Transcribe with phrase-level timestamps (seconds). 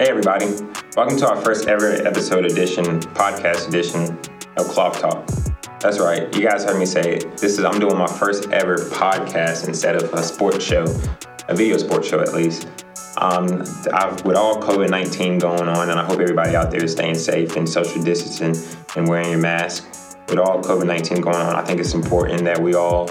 [0.00, 0.46] Hey, everybody.
[0.96, 4.18] Welcome to our first ever episode edition, podcast edition
[4.56, 5.26] of Cloth Talk.
[5.78, 6.34] That's right.
[6.34, 7.36] You guys heard me say it.
[7.36, 10.84] This is I'm doing my first ever podcast instead of a sports show,
[11.48, 12.66] a video sports show at least.
[13.18, 13.62] Um,
[13.92, 17.16] I've, with all COVID 19 going on, and I hope everybody out there is staying
[17.16, 18.56] safe and social distancing
[18.96, 19.86] and wearing your mask.
[20.30, 23.10] With all COVID 19 going on, I think it's important that we all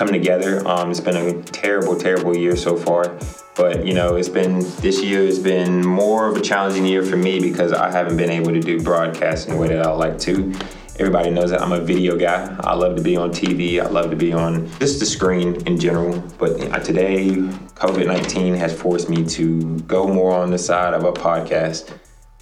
[0.00, 0.66] come together.
[0.66, 3.18] Um, it's been a terrible, terrible year so far.
[3.54, 7.16] But you know, it's been this year has been more of a challenging year for
[7.16, 10.54] me because I haven't been able to do broadcasting the way that I like to.
[10.98, 12.56] Everybody knows that I'm a video guy.
[12.60, 13.78] I love to be on TV.
[13.78, 16.18] I love to be on just the screen in general.
[16.38, 21.12] But today, COVID 19 has forced me to go more on the side of a
[21.12, 21.90] podcast.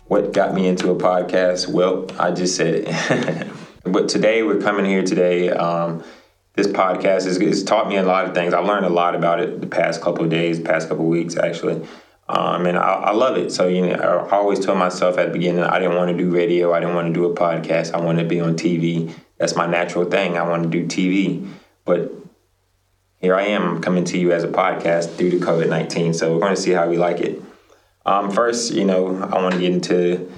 [0.07, 1.67] What got me into a podcast?
[1.67, 3.49] Well, I just said it.
[3.83, 5.51] but today, we're coming here today.
[5.51, 6.05] Um,
[6.59, 8.53] this podcast has, has, taught me a lot of things.
[8.53, 11.37] I've learned a lot about it the past couple of days, past couple of weeks,
[11.37, 11.87] actually.
[12.29, 13.53] Um, and I, I, love it.
[13.53, 16.31] So, you know, I always told myself at the beginning, I didn't want to do
[16.31, 16.75] radio.
[16.75, 17.95] I didn't want to do a podcast.
[17.95, 19.15] I wanted to be on TV.
[19.39, 20.37] That's my natural thing.
[20.37, 21.49] I want to do TV.
[21.85, 22.13] But
[23.19, 26.13] here I am coming to you as a podcast due to COVID 19.
[26.13, 27.41] So we're going to see how we like it.
[28.05, 30.29] Um, first, you know, I want to get into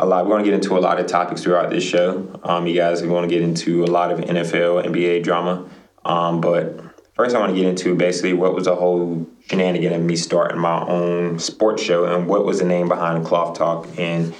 [0.00, 0.24] a lot.
[0.24, 2.40] We're going to get into a lot of topics throughout this show.
[2.42, 5.68] Um, you guys are going to get into a lot of NFL, NBA drama.
[6.06, 6.80] Um, but
[7.14, 10.58] first, I want to get into basically what was the whole shenanigan of me starting
[10.58, 14.34] my own sports show and what was the name behind Cloth Talk and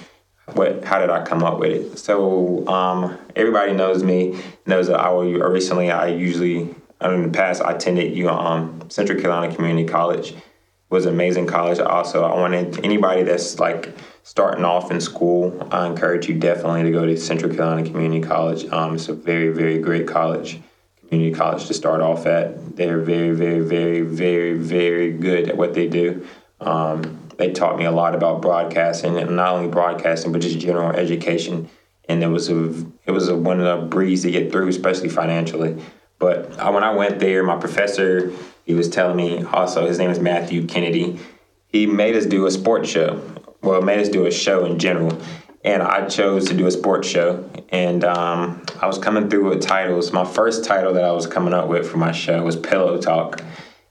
[0.53, 1.99] what how did I come up with it.
[1.99, 7.73] So um, everybody knows me knows that I recently I usually in the past I
[7.73, 10.33] attended you um, Central Carolina Community College
[10.91, 11.79] it was an amazing college.
[11.79, 15.67] Also, I wanted anybody that's like starting off in school.
[15.71, 18.65] I encourage you definitely to go to Central Carolina Community College.
[18.71, 20.61] Um, it's a very very great college
[21.11, 22.77] community college to start off at.
[22.77, 26.25] They're very, very, very, very, very good at what they do.
[26.61, 30.91] Um, they taught me a lot about broadcasting, and not only broadcasting, but just general
[30.91, 31.69] education.
[32.07, 32.67] And it was a
[33.05, 35.81] it was a one of the breeze to get through, especially financially.
[36.17, 38.31] But when I went there, my professor
[38.63, 41.19] he was telling me also his name is Matthew Kennedy.
[41.67, 43.21] He made us do a sports show.
[43.61, 45.21] Well, it made us do a show in general
[45.63, 47.49] and I chose to do a sports show.
[47.69, 50.11] And um, I was coming through with titles.
[50.11, 53.41] My first title that I was coming up with for my show was Pillow Talk,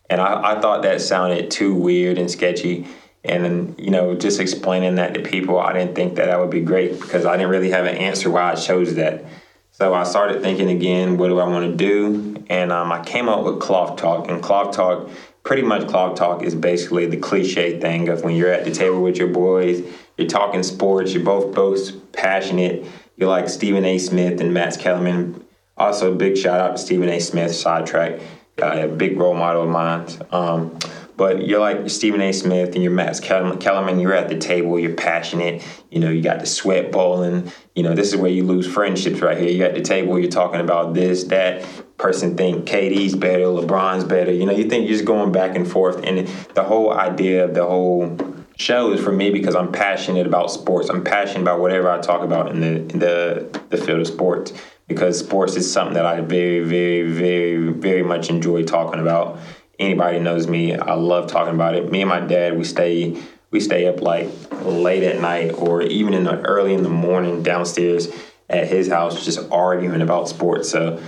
[0.08, 2.86] and I, I thought that sounded too weird and sketchy.
[3.22, 6.48] And then, you know, just explaining that to people, I didn't think that that would
[6.48, 9.24] be great because I didn't really have an answer why I chose that.
[9.72, 12.42] So I started thinking again, what do I want to do?
[12.48, 14.28] And um, I came up with Cloth Talk.
[14.28, 15.10] And Cloth Talk,
[15.42, 19.02] pretty much Cloth Talk is basically the cliche thing of when you're at the table
[19.02, 19.82] with your boys
[20.20, 21.14] you're talking sports.
[21.14, 22.84] You're both both passionate.
[23.16, 23.96] You're like Stephen A.
[23.98, 25.42] Smith and Max Kellerman.
[25.78, 27.18] Also, a big shout out to Stephen A.
[27.20, 28.20] Smith, sidetrack,
[28.62, 30.06] uh, a big role model of mine.
[30.30, 30.78] Um,
[31.20, 32.32] but you're like Stephen A.
[32.32, 34.00] Smith and you're Max Kellerman.
[34.00, 34.80] You're at the table.
[34.80, 35.62] You're passionate.
[35.90, 37.52] You know, you got the sweat bowling.
[37.76, 39.50] You know, this is where you lose friendships right here.
[39.50, 40.18] You're at the table.
[40.18, 41.62] You're talking about this, that.
[41.98, 44.32] Person think KD's better, LeBron's better.
[44.32, 47.52] You know, you think you're just going back and forth, and the whole idea of
[47.52, 48.16] the whole
[48.56, 50.88] show is for me because I'm passionate about sports.
[50.88, 54.54] I'm passionate about whatever I talk about in the in the the field of sports
[54.88, 59.38] because sports is something that I very very very very much enjoy talking about.
[59.80, 61.90] Anybody knows me, I love talking about it.
[61.90, 63.20] Me and my dad, we stay
[63.50, 64.28] we stay up like
[64.62, 68.08] late at night or even in the early in the morning downstairs
[68.48, 70.68] at his house just arguing about sports.
[70.68, 71.02] So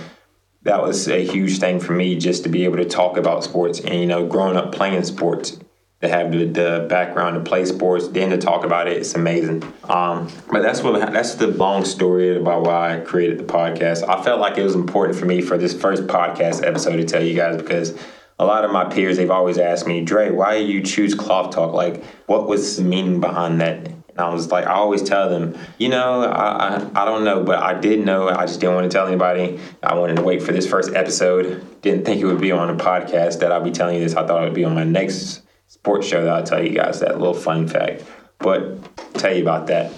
[0.63, 3.79] that was a huge thing for me just to be able to talk about sports
[3.79, 5.59] and you know growing up playing sports
[6.01, 9.63] to have the, the, background to play sports, then to talk about it, it's amazing.
[9.85, 14.07] Um, but that's what that's the long story about why I created the podcast.
[14.07, 17.23] I felt like it was important for me for this first podcast episode to tell
[17.23, 17.97] you guys because
[18.43, 21.73] a lot of my peers they've always asked me, Dre, why you choose Cloth Talk?
[21.73, 23.87] Like, what was the meaning behind that?
[23.87, 27.43] And I was like, I always tell them, you know, I, I, I don't know,
[27.43, 28.27] but I did know.
[28.27, 29.59] I just didn't want to tell anybody.
[29.81, 31.81] I wanted to wait for this first episode.
[31.81, 34.13] Didn't think it would be on a podcast that I'll be telling you this.
[34.13, 36.99] I thought it would be on my next sports show that I'll tell you guys
[36.99, 38.03] that little fun fact.
[38.39, 39.91] But tell you about that.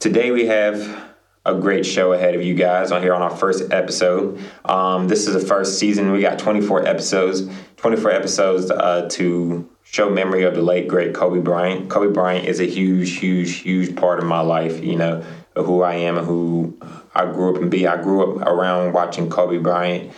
[0.00, 1.06] Today we have
[1.46, 4.38] a great show ahead of you guys on here on our first episode.
[4.64, 6.10] Um, this is the first season.
[6.10, 11.40] We got 24 episodes, 24 episodes uh, to show memory of the late great Kobe
[11.40, 11.88] Bryant.
[11.88, 14.82] Kobe Bryant is a huge, huge, huge part of my life.
[14.82, 15.24] You know
[15.54, 16.78] who I am and who
[17.14, 17.86] I grew up and be.
[17.86, 20.12] I grew up around watching Kobe Bryant.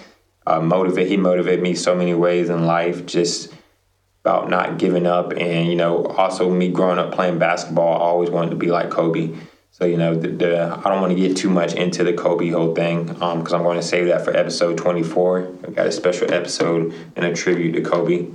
[0.47, 1.09] Uh, motivate.
[1.09, 3.05] He motivated me so many ways in life.
[3.05, 3.53] Just
[4.29, 8.29] about not giving up and you know also me growing up playing basketball i always
[8.29, 9.35] wanted to be like kobe
[9.79, 12.49] so you know the, the i don't want to get too much into the kobe
[12.51, 15.93] whole thing because um, i'm going to save that for episode 24 i got a
[15.93, 18.29] special episode and a tribute to kobe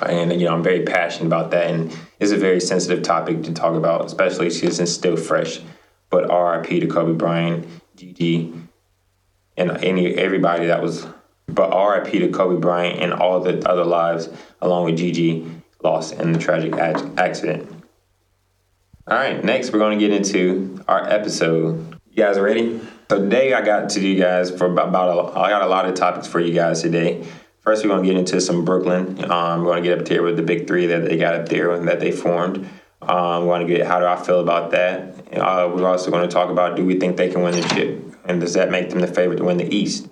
[0.00, 3.52] and you know I'm very passionate about that, and it's a very sensitive topic to
[3.52, 5.60] talk about, especially since it's still fresh.
[6.10, 6.80] But R.I.P.
[6.80, 7.66] to Kobe Bryant,
[7.96, 8.52] Gigi,
[9.56, 11.06] and any everybody that was.
[11.46, 12.18] But R.I.P.
[12.20, 14.28] to Kobe Bryant and all the other lives,
[14.60, 15.50] along with Gigi,
[15.82, 17.81] lost in the tragic accident.
[19.04, 21.98] All right, next we're going to get into our episode.
[22.12, 22.80] You guys ready?
[23.10, 25.86] So today I got to you guys for about, about a, I got a lot
[25.86, 27.26] of topics for you guys today.
[27.58, 29.28] First, we're going to get into some Brooklyn.
[29.28, 31.48] Um, we're going to get up there with the big three that they got up
[31.48, 32.58] there and that they formed.
[33.00, 35.36] Um, we want to get how do I feel about that.
[35.36, 38.14] Uh, we're also going to talk about do we think they can win the chip,
[38.24, 40.08] and does that make them the favorite to win the East?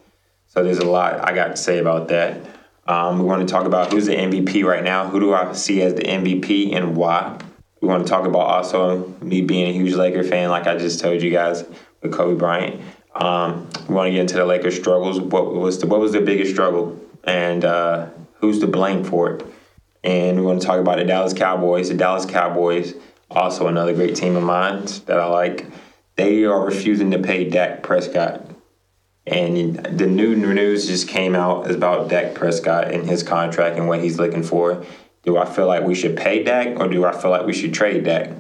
[0.49, 2.45] So there's a lot I got to say about that.
[2.89, 5.09] Um, we want to talk about who's the MVP right now.
[5.09, 7.39] Who do I see as the MVP and why?
[7.81, 11.01] We want to talk about also me being a huge Laker fan, like I just
[11.01, 11.65] told you guys
[12.03, 12.81] with Kobe Bryant.
[13.15, 15.21] Um, we want to get into the Lakers' struggles.
[15.21, 17.01] What was the what was the biggest struggle?
[17.25, 19.47] and uh, who's to blame for it.
[20.03, 21.89] And we want to talk about the Dallas Cowboys.
[21.89, 22.95] The Dallas Cowboys,
[23.31, 25.67] also another great team of mine that I like.
[26.17, 28.47] They are refusing to pay Dak Prescott.
[29.27, 34.03] And the new news just came out about Dak Prescott and his contract and what
[34.03, 34.85] he's looking for.
[35.23, 37.75] Do I feel like we should pay Dak or do I feel like we should
[37.75, 38.31] trade Dak?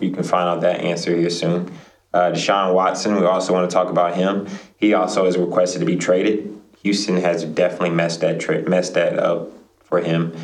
[0.00, 1.72] You can find out that answer here soon.
[2.12, 4.48] Uh, Deshaun Watson, we also want to talk about him.
[4.76, 6.60] He also is requested to be traded.
[6.82, 9.50] Houston has definitely messed that tri- messed that up
[9.84, 10.34] for him,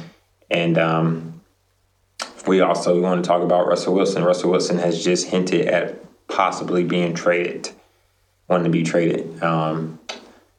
[0.51, 1.41] and um,
[2.47, 4.23] we also want to talk about Russell Wilson.
[4.23, 5.99] Russell Wilson has just hinted at
[6.29, 7.71] possibly being traded,
[8.49, 9.43] wanting to be traded.
[9.43, 9.99] Um,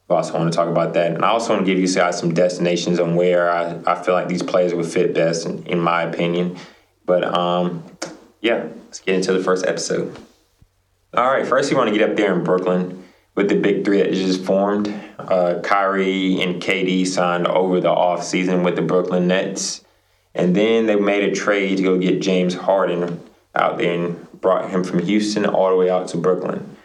[0.09, 2.17] we also want to talk about that, and I also want to give you guys
[2.17, 5.79] some destinations on where I, I feel like these players would fit best, in, in
[5.79, 6.57] my opinion.
[7.05, 7.83] But um,
[8.41, 10.17] yeah, let's get into the first episode.
[11.13, 13.03] All right, first you want to get up there in Brooklyn
[13.35, 14.87] with the big three that just formed.
[15.19, 19.83] Uh, Kyrie and KD signed over the offseason with the Brooklyn Nets.
[20.33, 23.21] And then they made a trade to go get James Harden
[23.55, 26.75] out there and brought him from Houston all the way out to Brooklyn.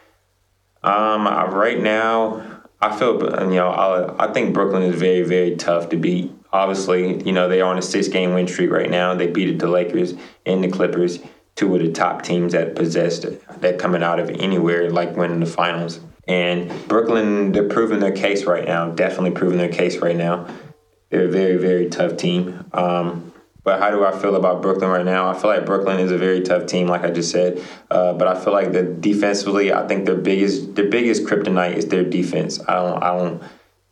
[0.82, 2.51] Um, right now,
[2.82, 3.14] I feel
[3.48, 6.32] you know I, I think Brooklyn is very very tough to beat.
[6.52, 9.14] Obviously, you know they are on a six game win streak right now.
[9.14, 10.14] They beat the Lakers
[10.44, 11.20] and the Clippers,
[11.54, 13.24] two of the top teams that possessed
[13.60, 16.00] that coming out of anywhere like winning the finals.
[16.26, 18.90] And Brooklyn, they're proving their case right now.
[18.90, 20.48] Definitely proving their case right now.
[21.10, 22.64] They're a very, very tough team.
[22.72, 23.31] Um,
[23.64, 25.28] but how do I feel about Brooklyn right now?
[25.28, 27.62] I feel like Brooklyn is a very tough team, like I just said.
[27.90, 31.86] Uh, but I feel like the defensively, I think their biggest their biggest kryptonite is
[31.86, 32.60] their defense.
[32.66, 33.42] I don't I don't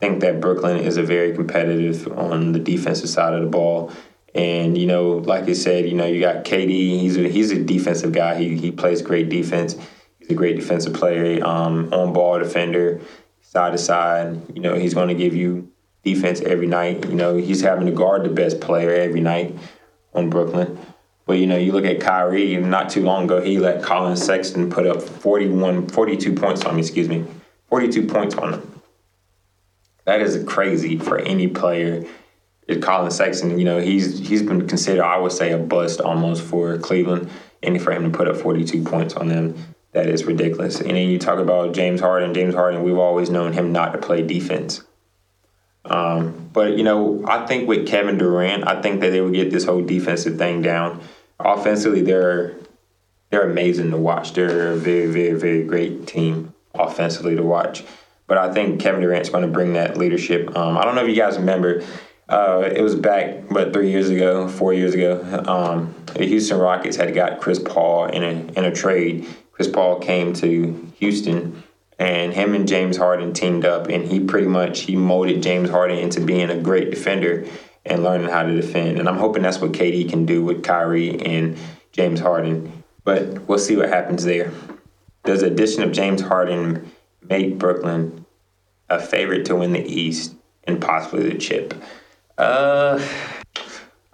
[0.01, 3.93] think that Brooklyn is a very competitive on the defensive side of the ball.
[4.35, 7.01] And you know, like I said, you know, you got KD.
[7.01, 8.37] He's a, he's a defensive guy.
[8.37, 9.77] He he plays great defense
[10.21, 13.01] He's a great defensive player, um, on ball defender,
[13.41, 14.41] side to side.
[14.55, 15.70] You know, he's going to give you
[16.05, 17.09] defense every night.
[17.09, 19.57] You know, he's having to guard the best player every night
[20.15, 20.79] on Brooklyn.
[21.27, 24.71] But, you know, you look at Kyrie, not too long ago, he let Collin Sexton
[24.71, 27.25] put up 41, 42 points on me, excuse me,
[27.69, 28.83] 42 points on him.
[30.07, 32.05] That is crazy for any player.
[32.81, 36.79] Collin Sexton, you know, he's he's been considered, I would say, a bust almost for
[36.79, 37.29] Cleveland,
[37.63, 39.55] and for him to put up 42 points on them
[39.93, 40.81] that is ridiculous.
[40.81, 42.33] And then you talk about James Harden.
[42.33, 44.83] James Harden, we've always known him not to play defense.
[45.91, 49.51] Um, but you know, I think with Kevin Durant, I think that they would get
[49.51, 51.03] this whole defensive thing down.
[51.39, 52.55] Offensively, they're
[53.31, 54.33] they're amazing to watch.
[54.33, 57.85] They're a very, very, very great team offensively to watch.
[58.27, 60.57] But I think Kevin Durant's going to bring that leadership.
[60.57, 61.83] Um, I don't know if you guys remember.
[62.29, 66.97] Uh, it was back, but three years ago, four years ago, um, the Houston Rockets
[66.97, 69.27] had got Chris Paul in a in a trade
[69.61, 71.63] Chris Paul came to Houston
[72.01, 75.99] and him and James Harden teamed up and he pretty much he molded James Harden
[75.99, 77.47] into being a great defender
[77.85, 78.99] and learning how to defend.
[78.99, 81.59] And I'm hoping that's what KD can do with Kyrie and
[81.93, 82.85] James Harden.
[83.05, 84.51] But we'll see what happens there.
[85.25, 86.91] Does the addition of James Harden
[87.23, 88.25] make Brooklyn
[88.89, 91.75] a favorite to win the East and possibly the chip?
[92.39, 92.99] Uh,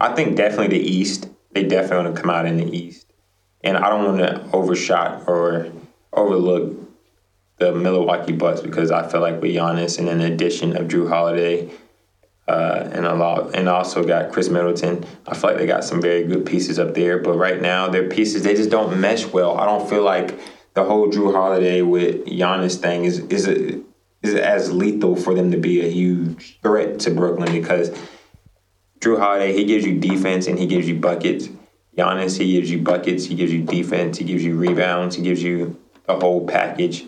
[0.01, 1.29] I think definitely the East.
[1.53, 3.07] They definitely want to come out in the East
[3.63, 5.73] and I don't want to overshot or
[6.13, 6.86] overlook
[7.59, 11.71] the Milwaukee Bucks because I feel like with Giannis and an addition of Jrue Holiday
[12.49, 15.05] uh, and a lot, and also got Khris Middleton.
[15.27, 18.09] I feel like they got some very good pieces up there, but right now their
[18.09, 19.59] pieces they just don't mesh well.
[19.59, 20.39] I don't feel like
[20.75, 23.81] the whole Jrue Holiday with Giannis thing is is a,
[24.23, 27.91] is as lethal for them to be a huge threat to Brooklyn because
[29.01, 31.49] Jrue Holiday he gives you defense and he gives you buckets
[31.97, 35.43] Giannis, he gives you buckets, he gives you defense, he gives you rebounds, he gives
[35.43, 37.07] you the whole package.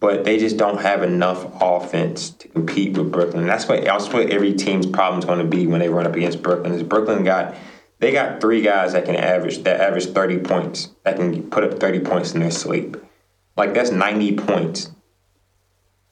[0.00, 3.46] But they just don't have enough offense to compete with Brooklyn.
[3.46, 6.16] That's what that's what every team's problem is going to be when they run up
[6.16, 6.72] against Brooklyn.
[6.72, 7.54] Is Brooklyn got
[7.98, 11.78] they got three guys that can average that average thirty points that can put up
[11.78, 12.96] thirty points in their sleep.
[13.56, 14.90] Like that's ninety points.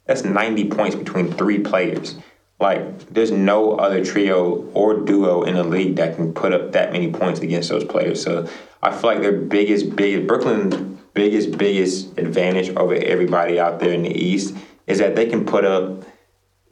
[0.07, 2.17] That's ninety points between three players.
[2.61, 6.93] Like there's no other trio or duo in the league that can put up that
[6.93, 8.23] many points against those players.
[8.23, 8.49] So
[8.83, 14.03] I feel like their biggest, biggest Brooklyn's biggest, biggest advantage over everybody out there in
[14.03, 14.55] the East
[14.87, 16.05] is that they can put up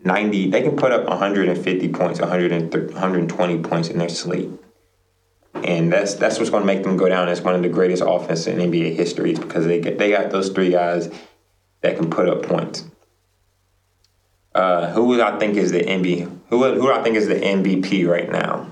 [0.05, 4.50] 90, they can put up 150 points, 120 points in their sleep.
[5.65, 8.05] And that's that's what's going to make them go down as one of the greatest
[8.07, 11.11] offenses in NBA history because they get, they got those three guys
[11.81, 12.85] that can put up points.
[14.55, 16.31] Uh, who I think is the MVP?
[16.50, 18.69] Who who I think is the MVP right now?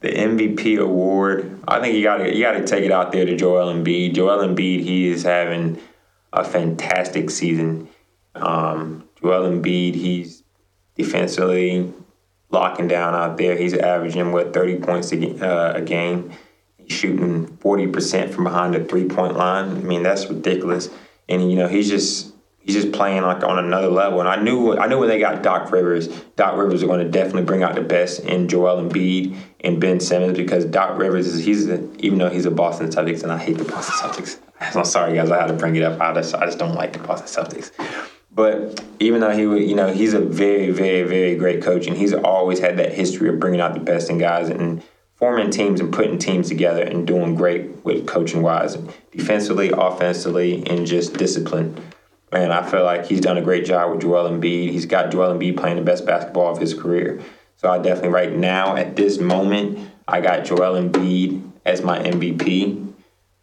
[0.00, 1.60] The MVP award.
[1.66, 4.14] I think you got to you got to take it out there to Joel Embiid.
[4.14, 5.80] Joel Embiid, he is having
[6.32, 7.88] a fantastic season.
[8.34, 10.42] Um, Joel Embiid, he's
[10.94, 11.92] defensively
[12.50, 13.56] locking down out there.
[13.56, 16.30] He's averaging what thirty points a, uh, a game.
[16.76, 19.70] He's shooting forty percent from behind the three point line.
[19.70, 20.90] I mean that's ridiculous.
[21.28, 22.35] And you know he's just
[22.66, 24.20] he's just playing like on another level.
[24.20, 27.08] And I knew I knew when they got Doc Rivers, Doc Rivers was going to
[27.10, 31.44] definitely bring out the best in Joel Embiid and Ben Simmons because Doc Rivers is
[31.44, 31.68] he's
[31.98, 34.38] even though he's a Boston Celtics and I hate the Boston Celtics.
[34.76, 36.00] I'm sorry guys, I had to bring it up.
[36.00, 37.70] I just, I just don't like the Boston Celtics.
[38.32, 42.12] But even though he you know, he's a very, very, very great coach, and he's
[42.12, 44.82] always had that history of bringing out the best in guys and
[45.14, 48.76] forming teams and putting teams together and doing great with coaching wise,
[49.10, 51.82] defensively, offensively, and just discipline.
[52.32, 54.70] And I feel like he's done a great job with Joel Embiid.
[54.70, 57.22] He's got Joel Embiid playing the best basketball of his career.
[57.56, 62.94] So I definitely, right now, at this moment, I got Joel Embiid as my MVP.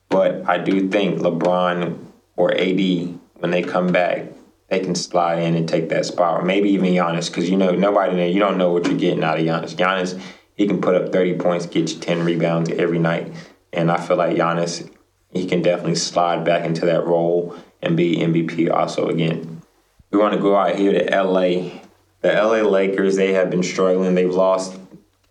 [0.09, 1.97] But I do think LeBron
[2.35, 4.25] or AD, when they come back,
[4.69, 7.71] they can slide in and take that spot, or maybe even Giannis, because you know
[7.71, 9.75] nobody there, you don't know what you're getting out of Giannis.
[9.75, 10.19] Giannis,
[10.55, 13.31] he can put up 30 points, get you 10 rebounds every night,
[13.71, 14.89] and I feel like Giannis,
[15.31, 19.61] he can definitely slide back into that role and be MVP also again.
[20.11, 21.79] We want to go out here to LA.
[22.21, 24.15] The LA Lakers, they have been struggling.
[24.15, 24.79] They've lost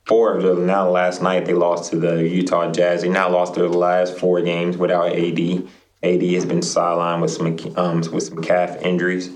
[0.07, 0.67] four of them.
[0.67, 3.03] Now last night they lost to the Utah Jazz.
[3.03, 5.69] They now lost their last four games without AD.
[6.03, 9.31] AD has been sidelined with some um, with some calf injuries,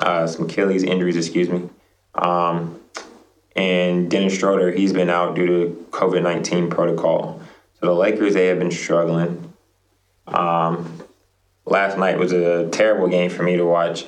[0.00, 1.68] uh, some Achilles injuries, excuse me.
[2.14, 2.80] Um,
[3.54, 7.40] and Dennis Schroeder, he's been out due to COVID nineteen protocol.
[7.80, 9.52] So the Lakers, they have been struggling.
[10.26, 11.02] Um,
[11.64, 14.04] last night was a terrible game for me to watch.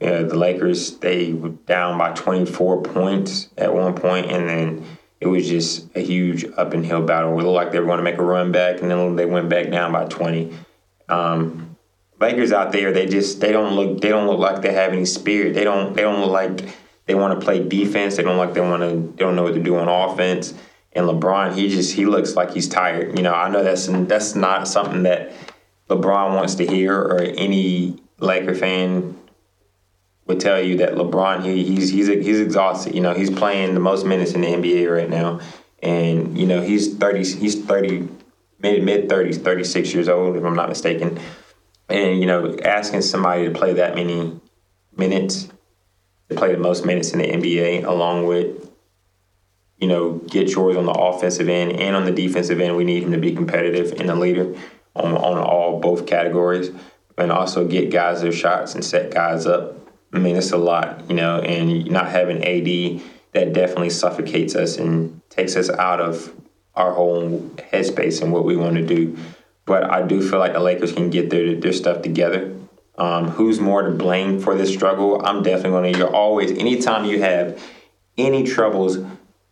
[0.00, 4.84] Uh, the Lakers they were down by 24 points at one point, and then
[5.20, 7.32] it was just a huge up and hill battle.
[7.32, 9.48] It looked like they were going to make a run back, and then they went
[9.48, 10.52] back down by 20.
[11.08, 11.76] Um,
[12.18, 15.04] Lakers out there, they just they don't look they don't look like they have any
[15.04, 15.54] spirit.
[15.54, 16.68] They don't they don't look like
[17.06, 18.16] they want to play defense.
[18.16, 20.54] They don't like they want to they don't know what to do on offense.
[20.92, 23.16] And LeBron, he just he looks like he's tired.
[23.16, 25.32] You know, I know that's that's not something that
[25.88, 29.18] LeBron wants to hear, or any Laker fan
[30.26, 32.94] would tell you that LeBron he, he's he's he's exhausted.
[32.94, 35.40] You know, he's playing the most minutes in the NBA right now,
[35.82, 38.08] and you know he's thirty he's thirty
[38.60, 41.18] mid mid thirties, thirty six years old if I'm not mistaken,
[41.88, 44.40] and you know asking somebody to play that many
[44.96, 45.48] minutes
[46.28, 48.70] to play the most minutes in the NBA along with
[49.78, 52.76] you know get yours on the offensive end and on the defensive end.
[52.76, 54.54] We need him to be competitive and a leader
[54.94, 56.70] on, on all both categories
[57.18, 59.76] and also get guys their shots and set guys up.
[60.12, 64.76] I mean, it's a lot, you know, and not having AD that definitely suffocates us
[64.76, 66.34] and takes us out of
[66.74, 67.40] our whole
[67.72, 69.16] headspace and what we want to do.
[69.64, 72.56] But I do feel like the Lakers can get their their stuff together.
[72.96, 75.24] Um, who's more to blame for this struggle?
[75.24, 75.98] I'm definitely going to.
[75.98, 77.62] You're always anytime you have
[78.18, 78.98] any troubles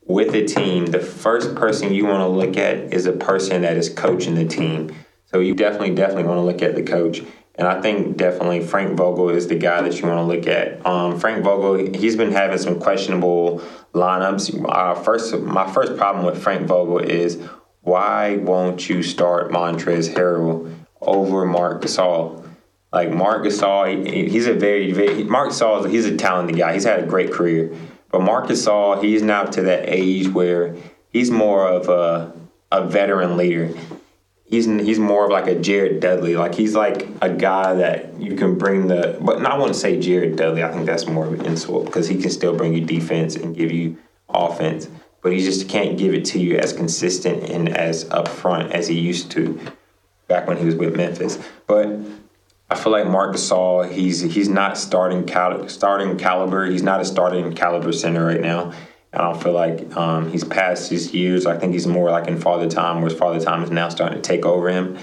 [0.02, 3.76] with a team, the first person you want to look at is a person that
[3.76, 4.94] is coaching the team.
[5.30, 7.22] So you definitely, definitely want to look at the coach.
[7.54, 10.84] And I think definitely Frank Vogel is the guy that you want to look at.
[10.84, 13.62] Um, Frank Vogel, he's been having some questionable
[13.94, 14.66] lineups.
[14.68, 17.40] Uh, first, my first problem with Frank Vogel is
[17.82, 22.48] why won't you start Montrezl Harrell over Marc Gasol?
[22.92, 26.74] Like Marc Gasol, he, he's a very, very Marc Gasol, he's a talented guy.
[26.74, 27.72] He's had a great career,
[28.10, 30.74] but Marc Gasol, he's now to that age where
[31.10, 32.32] he's more of a
[32.72, 33.74] a veteran leader
[34.50, 36.36] he's he's more of like a Jared Dudley.
[36.36, 39.16] Like he's like a guy that you can bring the.
[39.20, 40.62] But I to say Jared Dudley.
[40.62, 43.56] I think that's more of an insult because he can still bring you defense and
[43.56, 43.96] give you
[44.28, 44.88] offense,
[45.22, 48.98] but he just can't give it to you as consistent and as upfront as he
[48.98, 49.58] used to
[50.28, 51.38] back when he was with Memphis.
[51.66, 51.88] But
[52.68, 56.66] I feel like Marc Gasol, he's he's not starting cal- starting caliber.
[56.66, 58.72] He's not a starting caliber center right now.
[59.12, 61.44] I don't feel like um, he's past his years.
[61.44, 64.20] I think he's more like in father time, where his father time is now starting
[64.20, 64.98] to take over him.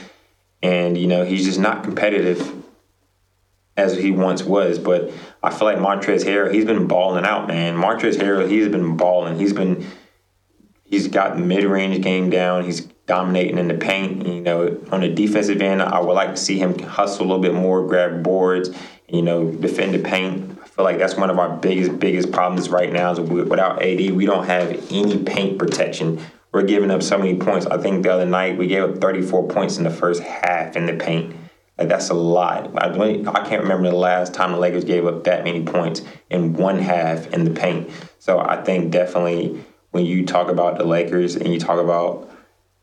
[0.64, 2.64] And you know, he's just not competitive
[3.76, 4.80] as he once was.
[4.80, 5.12] But
[5.44, 7.76] I feel like Montrezl Harrell, he's been balling out, man.
[7.76, 9.38] Montrezl Harrell, he's been balling.
[9.38, 9.86] He's been
[10.84, 12.64] he's got mid range game down.
[12.64, 14.26] He's dominating in the paint.
[14.26, 17.42] You know, on the defensive end, I would like to see him hustle a little
[17.42, 18.70] bit more, grab boards,
[19.08, 20.57] you know, defend the paint.
[20.78, 24.28] Feel like that's one of our biggest, biggest problems right now is without AD, we
[24.28, 26.22] don't have any paint protection.
[26.52, 27.66] We're giving up so many points.
[27.66, 30.86] I think the other night we gave up 34 points in the first half in
[30.86, 31.36] the paint.
[31.80, 32.72] Like that's a lot.
[32.78, 36.54] I, I can't remember the last time the Lakers gave up that many points in
[36.54, 37.90] one half in the paint.
[38.20, 42.30] So I think definitely when you talk about the Lakers and you talk about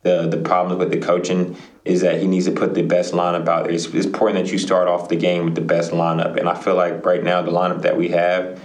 [0.05, 3.49] the the problems with the coaching is that he needs to put the best lineup
[3.49, 3.73] out there.
[3.73, 6.55] It's, it's important that you start off the game with the best lineup, and I
[6.55, 8.61] feel like right now the lineup that we have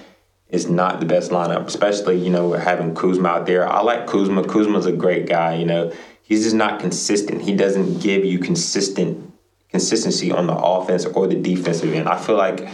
[0.49, 3.67] is not the best lineup, especially you know having Kuzma out there.
[3.67, 4.43] I like Kuzma.
[4.43, 5.55] Kuzma's a great guy.
[5.55, 7.41] You know he's just not consistent.
[7.41, 9.33] He doesn't give you consistent
[9.69, 12.09] consistency on the offense or the defensive end.
[12.09, 12.67] I feel like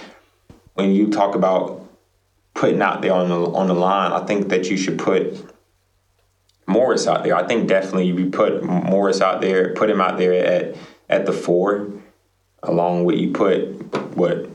[0.73, 1.81] when you talk about
[2.53, 5.54] putting out there on the on the line, I think that you should put
[6.67, 7.35] Morris out there.
[7.35, 10.75] I think definitely you put Morris out there, put him out there at
[11.09, 11.91] at the four,
[12.63, 14.49] along with you put what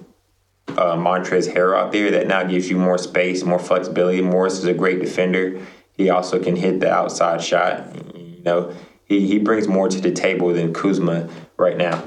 [0.68, 2.10] uh, Montrezl Harrell out there.
[2.10, 4.20] That now gives you more space, more flexibility.
[4.22, 5.60] Morris is a great defender.
[5.96, 7.94] He also can hit the outside shot.
[8.16, 8.74] You know,
[9.04, 12.02] he, he brings more to the table than Kuzma right now.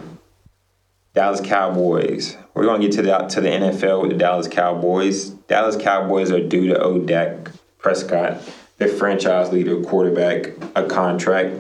[1.14, 2.36] Dallas Cowboys.
[2.56, 5.30] We're gonna get to the to the NFL with the Dallas Cowboys.
[5.30, 8.42] Dallas Cowboys are due to owe Dak Prescott
[8.84, 11.56] their franchise leader quarterback a contract.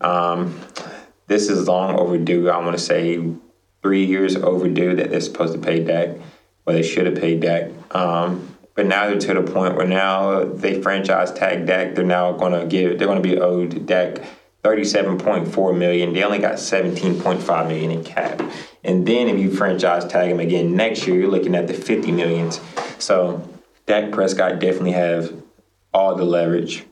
[0.00, 0.60] Um,
[1.26, 2.50] this is long overdue.
[2.50, 3.22] I want to say
[3.82, 6.16] three years overdue that they're supposed to pay Dak,
[6.66, 7.70] or they should have paid Dak.
[7.94, 11.94] Um, but now they're to the point where now they franchise tag Dak.
[11.94, 12.98] They're now going to give.
[12.98, 14.18] They're going to be owed Dak
[14.62, 16.12] thirty-seven point four million.
[16.12, 18.42] They only got seventeen point five million in cap.
[18.84, 22.12] And then if you franchise tag him again next year, you're looking at the fifty
[22.12, 22.60] millions.
[22.98, 23.48] So
[23.86, 25.32] Dak Prescott definitely have
[25.92, 26.84] all the leverage,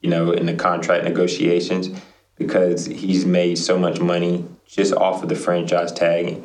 [0.00, 1.90] you know, in the contract negotiations
[2.36, 6.42] because he's made so much money just off of the franchise tag.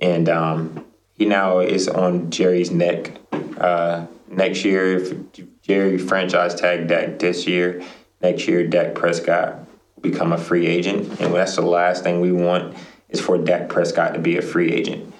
[0.00, 3.18] And um, he now is on Jerry's neck.
[3.58, 5.14] Uh, next year, if
[5.62, 7.82] Jerry franchise tag Dak this year,
[8.22, 9.58] next year Dak Prescott
[9.94, 11.20] will become a free agent.
[11.20, 12.74] And that's the last thing we want
[13.10, 15.12] is for Dak Prescott to be a free agent.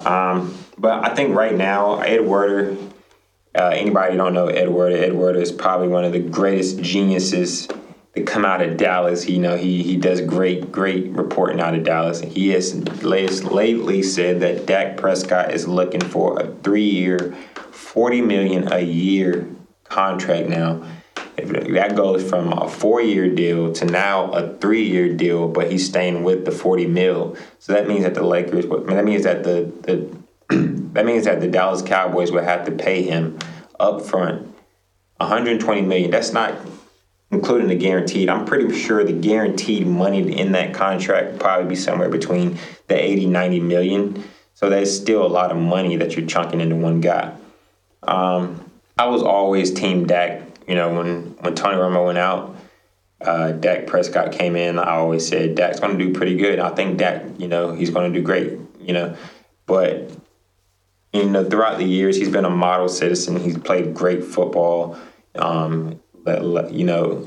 [0.00, 2.76] Um, but I think right now, Ed Werder
[3.54, 4.96] uh, anybody don't know Ed Werder?
[4.96, 7.68] Edward is probably one of the greatest geniuses
[8.14, 9.28] to come out of Dallas.
[9.28, 12.20] You know, he he does great, great reporting out of Dallas.
[12.20, 17.32] He has lately said that Dak Prescott is looking for a three-year,
[17.70, 19.48] forty million a year
[19.84, 20.86] contract now.
[21.36, 26.44] That goes from a four-year deal to now a three-year deal, but he's staying with
[26.44, 27.36] the forty mil.
[27.58, 30.21] So that means that the Lakers, that means that the the
[30.92, 33.38] that means that the Dallas Cowboys would have to pay him
[33.78, 34.52] up front
[35.18, 36.10] 120 million.
[36.10, 36.54] That's not
[37.30, 38.28] including the guaranteed.
[38.28, 43.26] I'm pretty sure the guaranteed money in that contract probably be somewhere between the 80,
[43.26, 44.24] 90 million.
[44.54, 47.34] So that's still a lot of money that you're chunking into one guy.
[48.02, 50.42] Um, I was always team Dak.
[50.68, 52.54] You know, when when Tony Romo went out,
[53.20, 54.78] uh, Dak Prescott came in.
[54.78, 56.58] I always said Dak's going to do pretty good.
[56.58, 58.58] I think Dak, you know, he's going to do great.
[58.78, 59.16] You know,
[59.66, 60.10] but
[61.12, 63.38] you know, throughout the years, he's been a model citizen.
[63.38, 64.98] He's played great football.
[65.34, 67.26] Um, you know,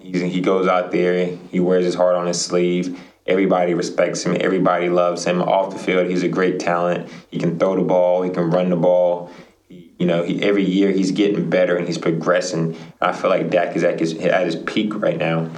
[0.00, 3.00] he goes out there, he wears his heart on his sleeve.
[3.26, 4.36] Everybody respects him.
[4.40, 5.42] Everybody loves him.
[5.42, 7.10] Off the field, he's a great talent.
[7.30, 8.22] He can throw the ball.
[8.22, 9.30] He can run the ball.
[9.68, 12.74] He, you know, he, every year he's getting better and he's progressing.
[13.02, 15.50] I feel like Dak is at his, at his peak right now.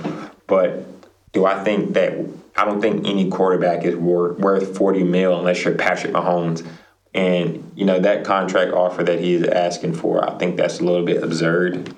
[0.49, 0.85] But
[1.33, 2.13] do I think that
[2.57, 6.67] I don't think any quarterback is worth, worth 40 mil unless you're Patrick Mahomes.
[7.13, 11.05] And, you know, that contract offer that he's asking for, I think that's a little
[11.05, 11.95] bit absurd.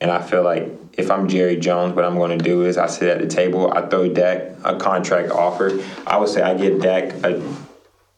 [0.00, 2.86] And I feel like if I'm Jerry Jones, what I'm going to do is I
[2.86, 5.82] sit at the table, I throw Dak a contract offer.
[6.06, 7.40] I would say I get Dak a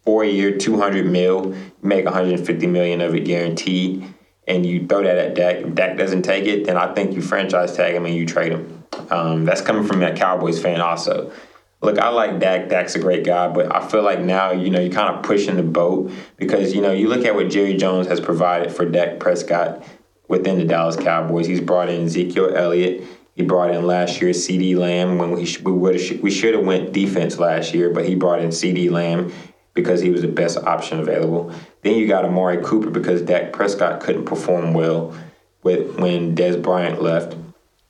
[0.04, 4.06] four year, 200 mil, make 150 million of it guaranteed,
[4.46, 5.56] and you throw that at Dak.
[5.56, 8.52] If Dak doesn't take it, then I think you franchise tag him and you trade
[8.52, 8.84] him.
[9.10, 11.30] Um, that's coming from that Cowboys fan also.
[11.80, 12.68] Look, I like Dak.
[12.68, 15.56] Dak's a great guy, but I feel like now, you know, you're kind of pushing
[15.56, 19.20] the boat because, you know, you look at what Jerry Jones has provided for Dak
[19.20, 19.84] Prescott
[20.26, 21.46] within the Dallas Cowboys.
[21.46, 23.04] He's brought in Ezekiel Elliott.
[23.34, 26.64] He brought in last year CeeDee Lamb when we sh- we would we should have
[26.64, 29.32] went defense last year, but he brought in CeeDee Lamb
[29.74, 31.52] because he was the best option available.
[31.82, 35.14] Then you got Amari Cooper because Dak Prescott couldn't perform well
[35.62, 37.36] with when Dez Bryant left.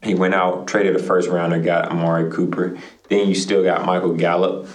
[0.03, 2.79] He went out, traded a first rounder, got Amari Cooper.
[3.09, 4.69] Then you still got Michael Gallup.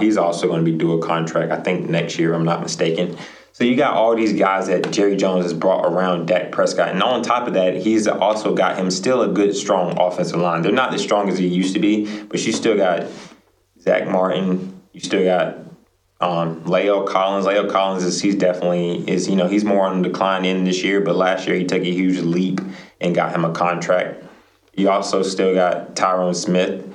[0.00, 3.16] He's also going to be due a contract, I think, next year, I'm not mistaken.
[3.52, 6.90] So you got all these guys that Jerry Jones has brought around Dak Prescott.
[6.90, 10.62] And on top of that, he's also got him still a good, strong offensive line.
[10.62, 13.06] They're not as strong as they used to be, but you still got
[13.80, 14.80] Zack Martin.
[14.92, 15.58] You still got
[16.20, 17.46] um, La'el Collins.
[17.46, 20.84] La'el Collins is he's definitely is you know he's more on the decline in this
[20.84, 22.60] year, but last year he took a huge leap
[23.00, 24.22] and got him a contract.
[24.80, 26.86] You also still got Tyron Smith.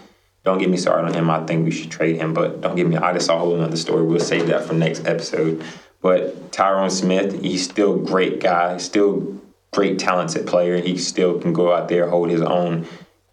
[0.44, 1.30] Don't get me started on him.
[1.30, 2.98] I think we should trade him, but don't get me.
[2.98, 4.04] I just saw a whole another story.
[4.04, 5.64] We'll save that for next episode.
[6.02, 8.78] But Tyron Smith, he's still great guy.
[8.78, 9.40] Still
[9.72, 10.82] great talented player.
[10.82, 12.88] He still can go out there hold his own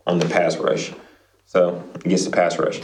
[0.06, 0.92] on the pass rush.
[1.46, 2.80] So against the pass rush.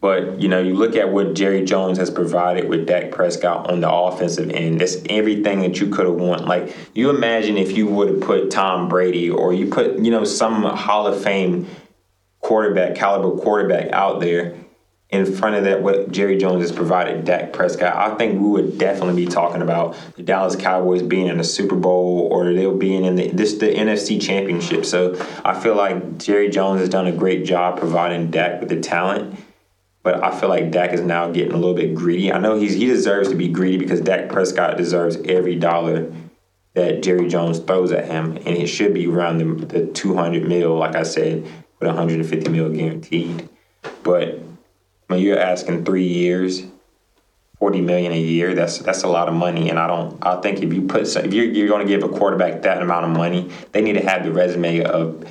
[0.00, 3.80] But you know, you look at what Jerry Jones has provided with Dak Prescott on
[3.80, 4.80] the offensive end.
[4.80, 6.46] That's everything that you could have won.
[6.46, 10.24] Like you imagine if you would have put Tom Brady or you put you know
[10.24, 11.66] some Hall of Fame
[12.40, 14.54] quarterback caliber quarterback out there
[15.10, 18.78] in front of that what Jerry Jones has provided Dak Prescott, I think we would
[18.78, 23.04] definitely be talking about the Dallas Cowboys being in the Super Bowl or they'll being
[23.04, 24.84] in the this the NFC Championship.
[24.84, 28.80] So I feel like Jerry Jones has done a great job providing Dak with the
[28.80, 29.38] talent
[30.08, 32.32] but I feel like Dak is now getting a little bit greedy.
[32.32, 36.10] I know he's he deserves to be greedy because Dak Prescott deserves every dollar
[36.72, 40.76] that Jerry Jones throws at him, and it should be around the, the 200 mil,
[40.76, 43.50] like I said, with 150 mil guaranteed.
[44.02, 44.40] But
[45.08, 46.62] when you're asking three years,
[47.58, 49.68] 40 million a year, that's that's a lot of money.
[49.68, 52.08] And I don't, I think if you put, if you're, you're going to give a
[52.08, 55.22] quarterback that amount of money, they need to have the resume of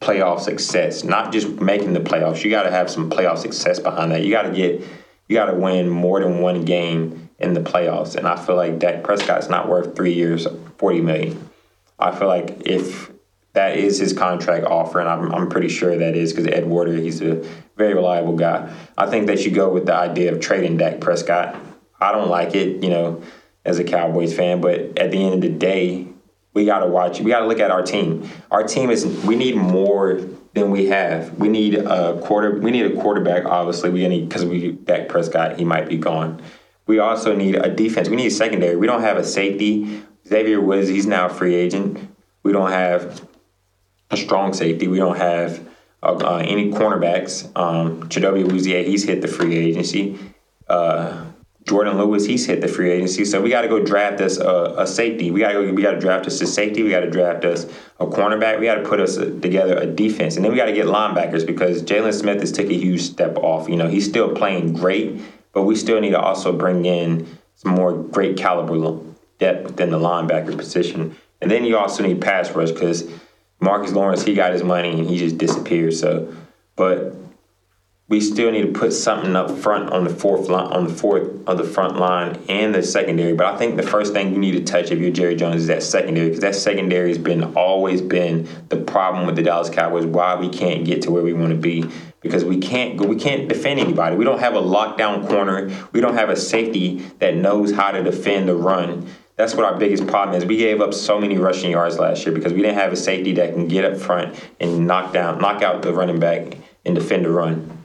[0.00, 2.44] playoff success, not just making the playoffs.
[2.44, 4.22] You got to have some playoff success behind that.
[4.22, 4.80] You got to get,
[5.28, 8.14] you got to win more than one game in the playoffs.
[8.16, 10.46] And I feel like Dak Prescott's not worth three years,
[10.78, 11.50] forty million.
[11.98, 13.10] I feel like if
[13.54, 16.94] that is his contract offer, and I'm, I'm pretty sure that is because Ed Werder,
[16.96, 17.44] he's a
[17.76, 18.72] very reliable guy.
[18.96, 21.56] I think that you go with the idea of trading Dak Prescott.
[22.00, 23.22] I don't like it, you know,
[23.64, 26.07] as a Cowboys fan, but at the end of the day,
[26.54, 27.20] we got to watch.
[27.20, 28.28] We got to look at our team.
[28.50, 29.04] Our team is.
[29.04, 30.20] We need more
[30.54, 31.34] than we have.
[31.38, 32.58] We need a quarter.
[32.58, 33.44] We need a quarterback.
[33.44, 35.58] Obviously, we need because we Dak Prescott.
[35.58, 36.42] He might be gone.
[36.86, 38.08] We also need a defense.
[38.08, 38.76] We need a secondary.
[38.76, 40.02] We don't have a safety.
[40.26, 40.88] Xavier Woods.
[40.88, 41.98] He's now a free agent.
[42.42, 43.26] We don't have
[44.10, 44.88] a strong safety.
[44.88, 45.66] We don't have
[46.02, 47.44] uh, uh, any cornerbacks.
[47.56, 50.18] Um, Chidobe Awuzie, he's hit the free agency.
[50.68, 51.24] Uh,
[51.68, 54.74] Jourdan Lewis, he's hit the free agency, so we got to go draft us a,
[54.78, 55.30] a safety.
[55.30, 56.82] We got to we got to draft us a safety.
[56.82, 57.66] We got to draft us
[58.00, 58.58] a cornerback.
[58.58, 60.86] We got to put us a, together a defense, and then we got to get
[60.86, 63.68] linebackers because Jaylon Smith has took a huge step off.
[63.68, 65.20] You know, he's still playing great,
[65.52, 67.26] but we still need to also bring in
[67.56, 68.98] some more great caliber
[69.38, 73.10] depth within the linebacker position, and then you also need pass rush because
[73.60, 75.92] Marcus Lawrence he got his money and he just disappeared.
[75.92, 76.34] So,
[76.76, 77.14] but
[78.08, 81.28] we still need to put something up front on the fourth line, on the fourth
[81.46, 83.34] of the front line and the secondary.
[83.34, 85.66] But I think the first thing you need to touch if you're Jerry Jones is
[85.66, 90.06] that secondary because that secondary has been always been the problem with the Dallas Cowboys.
[90.06, 91.84] Why we can't get to where we want to be
[92.22, 94.16] because we can't go, we can't defend anybody.
[94.16, 95.70] We don't have a lockdown corner.
[95.92, 99.06] We don't have a safety that knows how to defend the run.
[99.36, 100.46] That's what our biggest problem is.
[100.46, 103.34] We gave up so many rushing yards last year because we didn't have a safety
[103.34, 107.26] that can get up front and knock down, knock out the running back and defend
[107.26, 107.77] the run.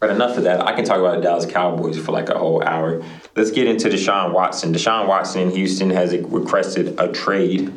[0.00, 0.66] But enough of that.
[0.66, 3.02] I can talk about the Dallas Cowboys for like a whole hour.
[3.36, 4.72] Let's get into Deshaun Watson.
[4.72, 7.76] Deshaun Watson in Houston has requested a trade.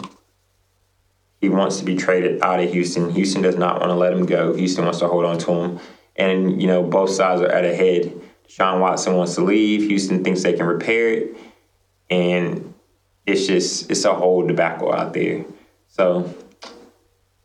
[1.41, 3.09] He wants to be traded out of Houston.
[3.09, 4.53] Houston does not want to let him go.
[4.55, 5.79] Houston wants to hold on to him.
[6.15, 8.13] And, you know, both sides are at a head.
[8.47, 9.89] Deshaun Watson wants to leave.
[9.89, 11.37] Houston thinks they can repair it.
[12.09, 12.73] And
[13.25, 15.43] it's just, it's a whole debacle out there.
[15.89, 16.33] So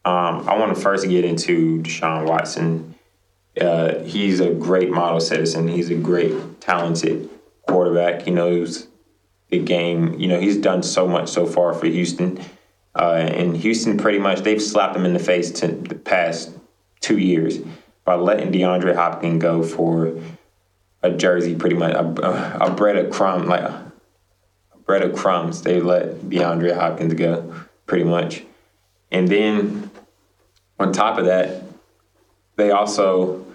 [0.05, 2.95] um, I want to first get into Deshaun Watson
[3.61, 5.69] uh, he's a great model citizen.
[5.69, 7.29] He's a great, talented
[7.67, 8.23] quarterback.
[8.23, 8.89] He knows
[9.51, 10.19] the game.
[10.19, 12.41] You know, he's done so much so far for Houston.
[12.95, 16.51] Uh, and Houston, pretty much, they've slapped him in the face to the past
[17.01, 17.59] two years
[18.05, 20.19] by letting DeAndre Hopkins go for
[21.03, 23.93] a jersey, pretty much a, a, bread of crumb, like a
[24.85, 25.63] bread of crumbs.
[25.63, 27.55] They let DeAndre Hopkins go,
[27.87, 28.45] pretty much.
[29.13, 29.91] And then
[30.79, 31.63] on top of that,
[32.57, 33.47] they also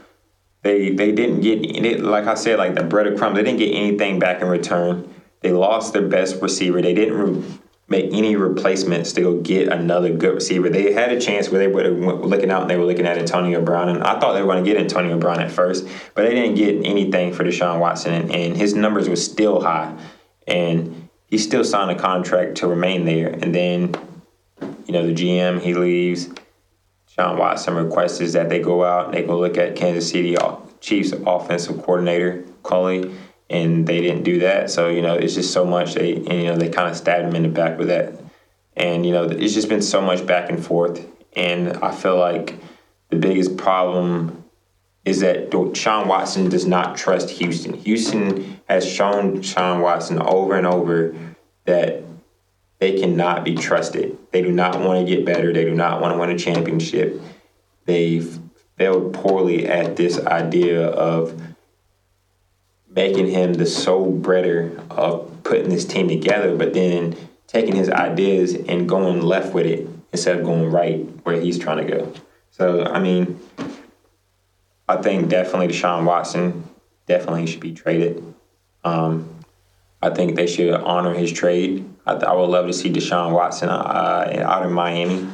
[0.64, 3.36] they they didn't get like I said like the breadcrumb.
[3.36, 5.14] They didn't get anything back in return.
[5.42, 6.82] They lost their best receiver.
[6.82, 10.70] They didn't make any replacements to go get another good receiver.
[10.70, 13.62] They had a chance where they were looking out and they were looking at Antonio
[13.62, 16.34] Brown, and I thought they were going to get Antonio Brown at first, but they
[16.34, 19.96] didn't get anything for Deshaun Watson, and, and his numbers were still high,
[20.48, 23.94] and he still signed a contract to remain there, and then
[24.86, 26.30] you know the GM he leaves.
[27.16, 30.36] Sean Watson requests that they go out and they go look at Kansas City
[30.82, 33.14] Chiefs offensive coordinator Culley
[33.50, 34.72] and they didn't do that.
[34.72, 35.94] So you know, it's just so much.
[35.94, 38.14] They and, you know they kind of stabbed him in the back with that,
[38.76, 41.06] and you know, it's just been so much back and forth.
[41.36, 42.56] And I feel like
[43.10, 44.44] the biggest problem
[45.06, 47.74] is that Sean Watson does not trust Houston.
[47.74, 51.16] Houston has shown Sean Watson over and over
[51.66, 52.04] that
[52.84, 54.18] they cannot be trusted.
[54.32, 55.54] They do not want to get better.
[55.54, 57.22] They do not want to win a championship.
[57.86, 58.38] They've
[58.78, 61.42] failed poorly at this idea of
[62.90, 67.16] making him the sole breader of putting this team together, but then
[67.48, 71.88] taking his ideas and going left with it instead of going right where he's trying
[71.88, 72.14] to go.
[72.52, 73.40] So, I mean,
[74.90, 76.70] I think definitely Deshaun Watson
[77.08, 78.22] definitely should be traded.
[78.84, 79.40] Um,
[80.02, 81.90] I think they should honor his trade.
[82.06, 85.28] I, I would love to see Deshaun Watson uh, out in Miami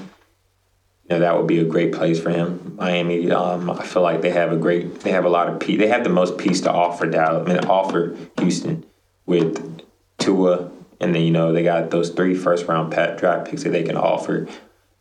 [1.10, 2.76] you know, that would be a great place for him.
[2.78, 5.80] Miami, um, I feel like they have a great, they have a lot of peace.
[5.80, 8.86] They have the most peace to offer Dallas, I mean, offer Houston
[9.26, 9.82] with
[10.20, 13.84] Tua, and then you know they got those three first round draft picks that they
[13.84, 14.48] can offer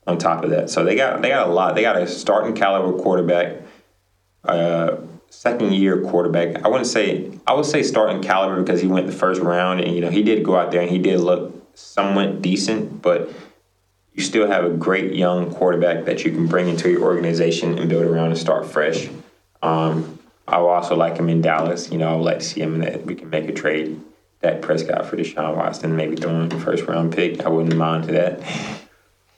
[0.07, 0.70] on top of that.
[0.70, 1.74] So they got they got a lot.
[1.74, 3.61] They got a starting caliber quarterback,
[4.44, 4.96] uh,
[5.28, 6.64] second year quarterback.
[6.64, 9.94] I wouldn't say I would say starting caliber because he went the first round, and
[9.94, 13.31] you know he did go out there and he did look somewhat decent, but
[14.14, 17.88] you still have a great young quarterback that you can bring into your organization and
[17.88, 19.09] build around and start fresh.
[19.62, 21.91] Um, I would also like him in Dallas.
[21.91, 24.01] You know, I would like to see him that we can make a trade.
[24.43, 27.45] Dak Prescott for Deshaun Watson, maybe throwing the first round pick.
[27.45, 28.41] I wouldn't mind to that.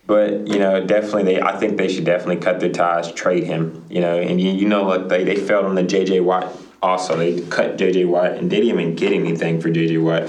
[0.07, 1.41] But you know, definitely, they.
[1.41, 3.85] I think they should definitely cut their ties, trade him.
[3.89, 6.21] You know, and you, you know, like they they failed on the J.J.
[6.21, 6.55] Watt.
[6.83, 8.05] Also, they cut J.J.
[8.07, 9.99] Watt and didn't even get anything for J.J.
[9.99, 10.29] Watt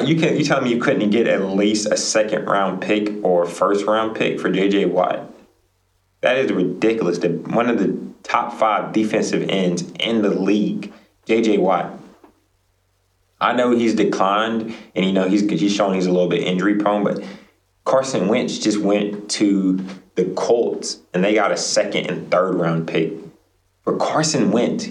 [0.00, 3.44] you can you telling me you couldn't get at least a second round pick or
[3.46, 5.30] first round pick for JJ Watt?
[6.22, 7.18] That is ridiculous.
[7.18, 10.92] The, one of the top five defensive ends in the league,
[11.26, 11.98] JJ Watt.
[13.40, 16.76] I know he's declined, and you know he's he's showing he's a little bit injury
[16.76, 17.22] prone, but
[17.84, 22.86] Carson Wentz just went to the Colts, and they got a second and third round
[22.86, 23.12] pick
[23.82, 24.88] for Carson Wentz,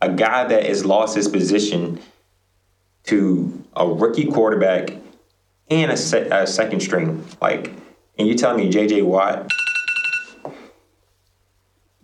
[0.00, 2.00] a guy that has lost his position
[3.04, 4.90] to a rookie quarterback
[5.68, 7.24] and a, se- a second string.
[7.40, 7.72] Like,
[8.18, 9.50] and you tell me JJ Watt,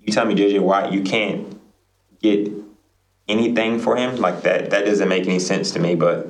[0.01, 1.59] you tell me JJ Watt, you can't
[2.21, 2.53] get
[3.29, 4.71] anything for him like that.
[4.71, 5.95] That doesn't make any sense to me.
[5.95, 6.29] But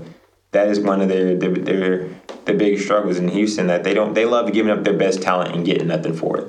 [0.53, 2.09] that is one of their their, their
[2.45, 5.55] the big struggles in Houston that they don't they love giving up their best talent
[5.55, 6.47] and getting nothing for it.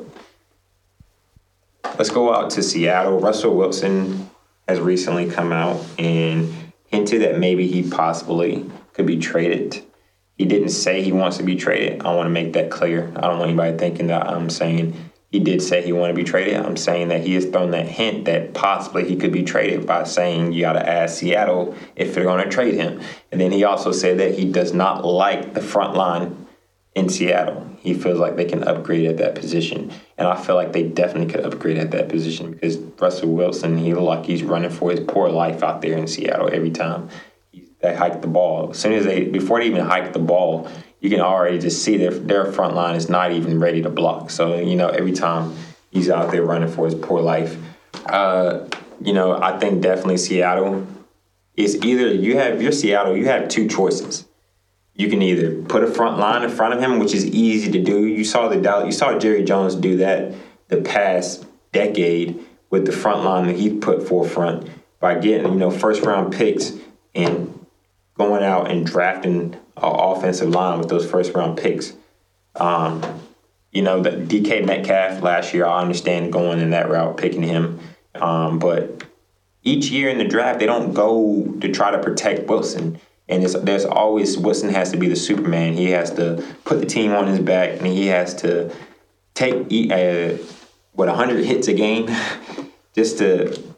[1.98, 3.20] Let's go out to Seattle.
[3.20, 4.30] Russell Wilson
[4.68, 6.54] has recently come out and
[6.88, 9.84] hinted that maybe he possibly could be traded.
[10.38, 12.02] He didn't say he wants to be traded.
[12.04, 13.12] I want to make that clear.
[13.16, 16.24] I don't want anybody thinking that I'm saying he did say he wanted to be
[16.24, 16.58] traded.
[16.58, 20.04] I'm saying that he has thrown that hint that possibly he could be traded by
[20.04, 23.02] saying you got to ask Seattle if they're going to trade him.
[23.32, 26.46] And then he also said that he does not like the front line
[26.94, 27.68] in Seattle.
[27.80, 29.92] He feels like they can upgrade at that position.
[30.20, 33.94] And I feel like they definitely could upgrade at that position because Russell Wilson, he
[33.96, 37.10] look like he's running for his poor life out there in Seattle every time
[37.84, 38.72] they hike the ball.
[38.72, 40.70] As soon as they, before they even hike the ball,
[41.02, 44.32] you can already just see their their front line is not even ready to block.
[44.32, 45.54] So you know, every time
[45.92, 47.58] he's out there running for his poor life,
[48.06, 48.66] uh,
[49.02, 50.88] you know, I think definitely Seattle
[51.58, 54.26] is either you have your Seattle, you have two choices.
[54.96, 57.84] You can either put a front line in front of him, which is easy to
[57.84, 58.06] do.
[58.06, 60.34] You saw the you saw Jerry Jones do that
[60.70, 64.70] the past decade with the front line that he put forefront
[65.02, 66.72] by getting you know first round picks
[67.14, 67.53] and
[68.16, 71.94] going out and drafting an offensive line with those first round picks.
[72.56, 73.22] Um,
[73.72, 77.80] you know, the DK Metcalf last year, I understand going in that route, picking him.
[78.16, 79.04] Um, but
[79.64, 83.00] each year in the draft, they don't go to try to protect Wilson.
[83.28, 85.74] And there's always Wilson has to be the Superman.
[85.74, 88.72] He has to put the team on his back, and he has to
[89.34, 89.56] take
[89.92, 90.38] uh,
[90.92, 92.10] what 100 hits a game
[92.94, 93.73] just to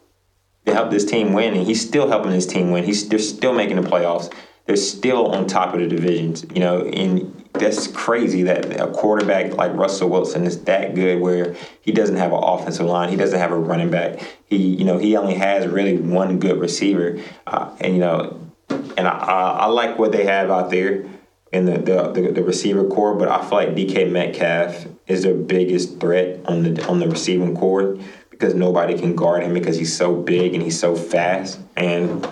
[0.76, 2.84] to help this team win, and he's still helping his team win.
[2.84, 4.32] He's they're still making the playoffs.
[4.66, 6.82] They're still on top of the divisions, you know.
[6.82, 12.16] And that's crazy that a quarterback like Russell Wilson is that good, where he doesn't
[12.16, 14.20] have an offensive line, he doesn't have a running back.
[14.44, 19.08] He, you know, he only has really one good receiver, uh, and you know, and
[19.08, 21.06] I, I, I like what they have out there.
[21.52, 25.34] in the, the, the, the receiver core, but I feel like DK Metcalf is their
[25.34, 27.96] biggest threat on the on the receiving core
[28.38, 31.58] because nobody can guard him because he's so big and he's so fast.
[31.74, 32.26] And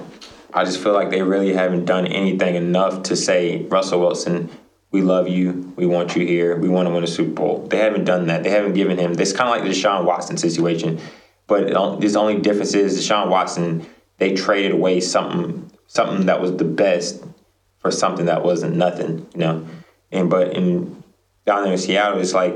[0.53, 4.51] I just feel like they really haven't done anything enough to say, Russell Wilson,
[4.91, 7.67] we love you, we want you here, we want to win a Super Bowl.
[7.67, 8.43] They haven't done that.
[8.43, 11.01] They haven't given him this kind of like the Deshaun Watson situation.
[11.47, 13.87] But the only difference is Deshaun Watson,
[14.19, 17.25] they traded away something something that was the best
[17.79, 19.67] for something that wasn't nothing, you know.
[20.11, 21.03] And but in
[21.47, 22.55] down there in Seattle, it's like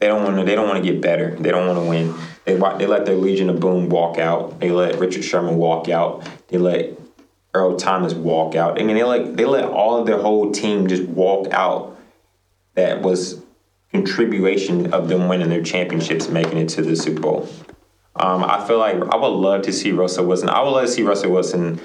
[0.00, 0.44] they don't want to.
[0.44, 1.34] They don't want to get better.
[1.34, 2.14] They don't want to win.
[2.44, 4.60] They they let their Legion of Boom walk out.
[4.60, 6.28] They let Richard Sherman walk out.
[6.48, 6.98] They let
[7.52, 8.80] Earl Thomas walk out.
[8.80, 11.98] I mean, they like they let all of their whole team just walk out.
[12.74, 13.42] That was
[13.92, 17.48] contribution of them winning their championships, making it to the Super Bowl.
[18.14, 20.48] Um, I feel like I would love to see Russell Wilson.
[20.48, 21.80] I would love to see Russell Wilson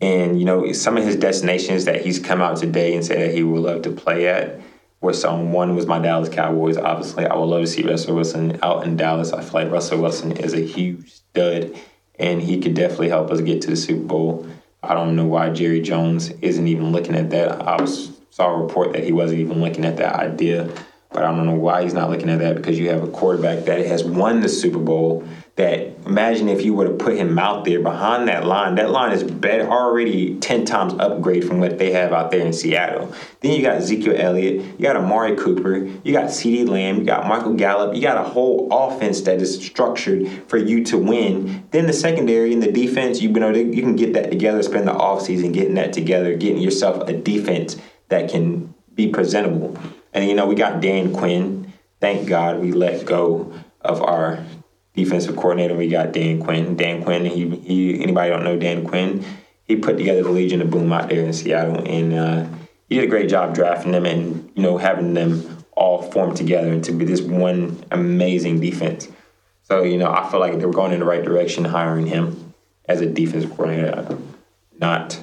[0.00, 3.34] and you know some of his destinations that he's come out today and said that
[3.34, 4.60] he would love to play at
[5.00, 6.76] were some one was my Dallas Cowboys.
[6.76, 9.32] Obviously, I would love to see Russell Wilson out in Dallas.
[9.32, 11.74] I feel like Russell Wilson is a huge stud,
[12.18, 14.46] and he could definitely help us get to the Super Bowl.
[14.82, 17.62] I don't know why Jerry Jones isn't even looking at that.
[17.62, 20.70] I was, saw a report that he wasn't even looking at that idea,
[21.10, 23.64] but I don't know why he's not looking at that because you have a quarterback
[23.64, 27.64] that has won the Super Bowl that imagine if you were to put him out
[27.64, 28.76] there behind that line.
[28.76, 32.52] That line is better, already 10 times upgrade from what they have out there in
[32.52, 33.12] Seattle.
[33.40, 37.26] Then you got Ezekiel Elliott, you got Amari Cooper, you got CeeDee Lamb, you got
[37.26, 41.66] Michael Gallup, you got a whole offense that is structured for you to win.
[41.72, 44.92] Then the secondary and the defense, you, know, you can get that together, spend the
[44.92, 47.76] offseason getting that together, getting yourself a defense
[48.08, 49.76] that can be presentable.
[50.12, 51.72] And, you know, we got Dan Quinn.
[52.00, 54.44] Thank God we let go of our
[55.04, 55.74] defensive coordinator.
[55.74, 56.76] We got Dan Quinn.
[56.76, 57.24] Dan Quinn.
[57.24, 59.24] He, he anybody don't know Dan Quinn?
[59.64, 62.46] He put together the Legion of Boom out there in Seattle, and uh,
[62.88, 66.72] he did a great job drafting them and you know having them all form together
[66.72, 69.08] into be this one amazing defense.
[69.62, 72.54] So you know I feel like they were going in the right direction hiring him
[72.86, 74.18] as a defensive coordinator,
[74.78, 75.18] not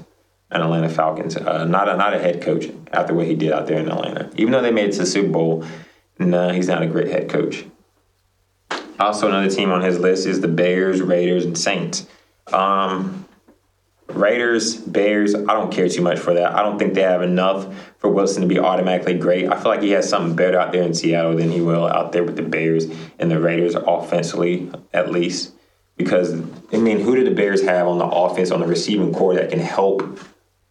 [0.50, 3.68] an Atlanta Falcons, uh, not a, not a head coach after what he did out
[3.68, 4.32] there in Atlanta.
[4.38, 5.66] Even though they made it to the Super Bowl,
[6.18, 7.66] no, he's not a great head coach.
[9.00, 12.08] Also, another team on his list is the Bears, Raiders, and Saints.
[12.52, 13.26] Um,
[14.08, 16.56] Raiders, Bears, I don't care too much for that.
[16.56, 17.68] I don't think they have enough
[18.00, 19.50] for Wilson to be automatically great.
[19.52, 22.14] I feel like he has something better out there in Seattle than he will out
[22.14, 22.86] there with the Bears
[23.20, 25.54] and the Raiders offensively, at least.
[25.98, 26.40] Because,
[26.72, 29.50] I mean, who do the Bears have on the offense, on the receiving corps that
[29.50, 30.20] can help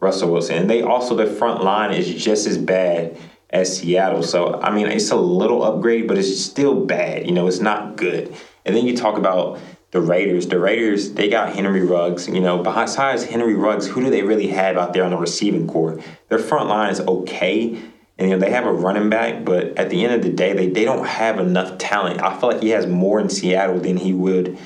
[0.00, 0.56] Russell Wilson?
[0.56, 3.18] And they also, their front line is just as bad
[3.50, 4.22] as Seattle.
[4.22, 7.26] So, I mean, it's a little upgrade, but it's still bad.
[7.26, 8.34] You know, it's not good.
[8.64, 9.60] And then you talk about
[9.92, 10.48] the Raiders.
[10.48, 12.28] The Raiders, they got Henry Ruggs.
[12.28, 15.66] You know, besides Henry Ruggs, who do they really have out there on the receiving
[15.66, 16.02] corps?
[16.28, 17.80] Their front line is okay.
[18.18, 20.54] And, you know, they have a running back, but at the end of the day,
[20.54, 22.22] they, they don't have enough talent.
[22.22, 24.58] I feel like he has more in Seattle than he would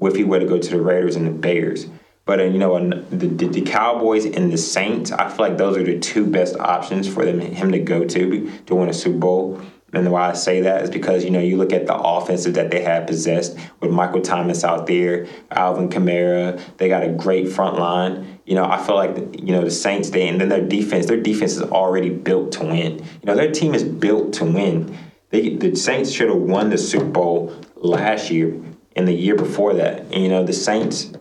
[0.00, 1.86] if he were to go to the Raiders and the Bears.
[2.30, 2.78] But uh, you know,
[3.10, 7.12] the, the, Cowboys and the Saints, I feel like those are the two best options
[7.12, 9.60] for them him to go to to win a Super Bowl.
[9.92, 12.70] And why I say that is because you know you look at the offenses that
[12.70, 16.60] they have possessed with Michael Thomas out there, Alvin Kamara.
[16.76, 18.38] They got a great front line.
[18.46, 20.10] You know, I feel like you know the Saints.
[20.10, 21.06] They and then their defense.
[21.06, 22.98] Their defense is already built to win.
[22.98, 24.96] You know, their team is built to win.
[25.30, 28.54] They, the Saints should have won the Super Bowl last year
[28.94, 30.02] and the year before that.
[30.12, 31.12] And, you know, the Saints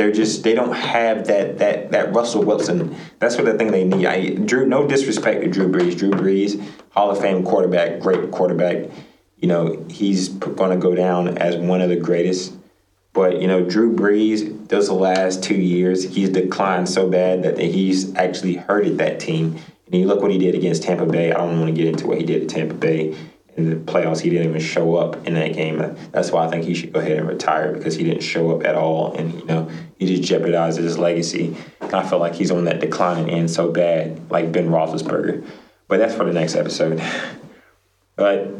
[0.00, 2.96] they're just they don't have that that that Russell Wilson.
[3.18, 4.06] That's what I think they need.
[4.06, 4.64] I Drew.
[4.64, 5.98] No disrespect to Drew Brees.
[5.98, 6.58] Drew Brees,
[6.92, 8.88] Hall of Fame quarterback, great quarterback.
[9.36, 12.54] You know he's going to go down as one of the greatest.
[13.12, 17.58] But you know Drew Brees, those the last two years, he's declined so bad that
[17.58, 19.58] he's actually hurted that team.
[19.84, 21.30] And you look what he did against Tampa Bay.
[21.30, 23.14] I don't want to get into what he did at Tampa Bay
[23.56, 25.78] in the playoffs, he didn't even show up in that game.
[26.12, 28.64] That's why I think he should go ahead and retire because he didn't show up
[28.64, 31.56] at all, and you know he just jeopardized his legacy.
[31.80, 35.46] And I feel like he's on that declining end so bad, like Ben Roethlisberger.
[35.88, 37.02] But that's for the next episode.
[38.16, 38.54] but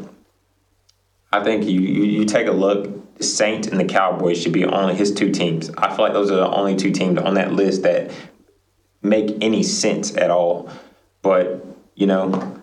[1.31, 3.17] I think you, you, you take a look.
[3.17, 5.69] The Saints and the Cowboys should be only his two teams.
[5.77, 8.11] I feel like those are the only two teams on that list that
[9.01, 10.69] make any sense at all.
[11.21, 11.65] But
[11.95, 12.60] you know,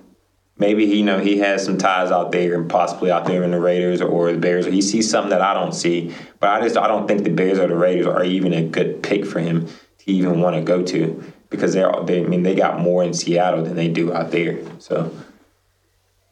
[0.59, 3.51] maybe he, you know he has some ties out there and possibly out there in
[3.51, 4.67] the Raiders or the Bears.
[4.67, 6.15] Or he sees something that I don't see.
[6.41, 9.03] But I just I don't think the Bears or the Raiders are even a good
[9.03, 12.55] pick for him to even want to go to because they're they I mean they
[12.55, 14.59] got more in Seattle than they do out there.
[14.81, 15.15] So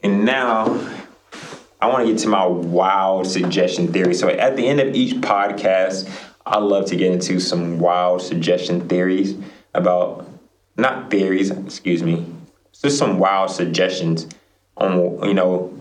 [0.02, 0.64] and now
[1.80, 4.14] I want to get to my wild suggestion theory.
[4.14, 6.08] So at the end of each podcast,
[6.44, 9.36] I love to get into some wild suggestion theories
[9.74, 10.28] about
[10.76, 12.26] not theories, excuse me,
[12.82, 14.28] just some wild suggestions
[14.76, 15.72] on you know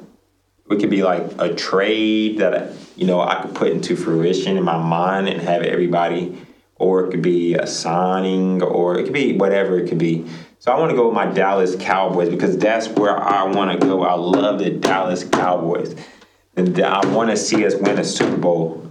[0.69, 4.63] it could be like a trade that you know I could put into fruition in
[4.63, 6.41] my mind and have everybody,
[6.75, 10.25] or it could be a signing, or it could be whatever it could be.
[10.59, 13.85] So I want to go with my Dallas Cowboys because that's where I want to
[13.85, 14.03] go.
[14.03, 15.95] I love the Dallas Cowboys,
[16.55, 18.81] and I want to see us win a Super Bowl.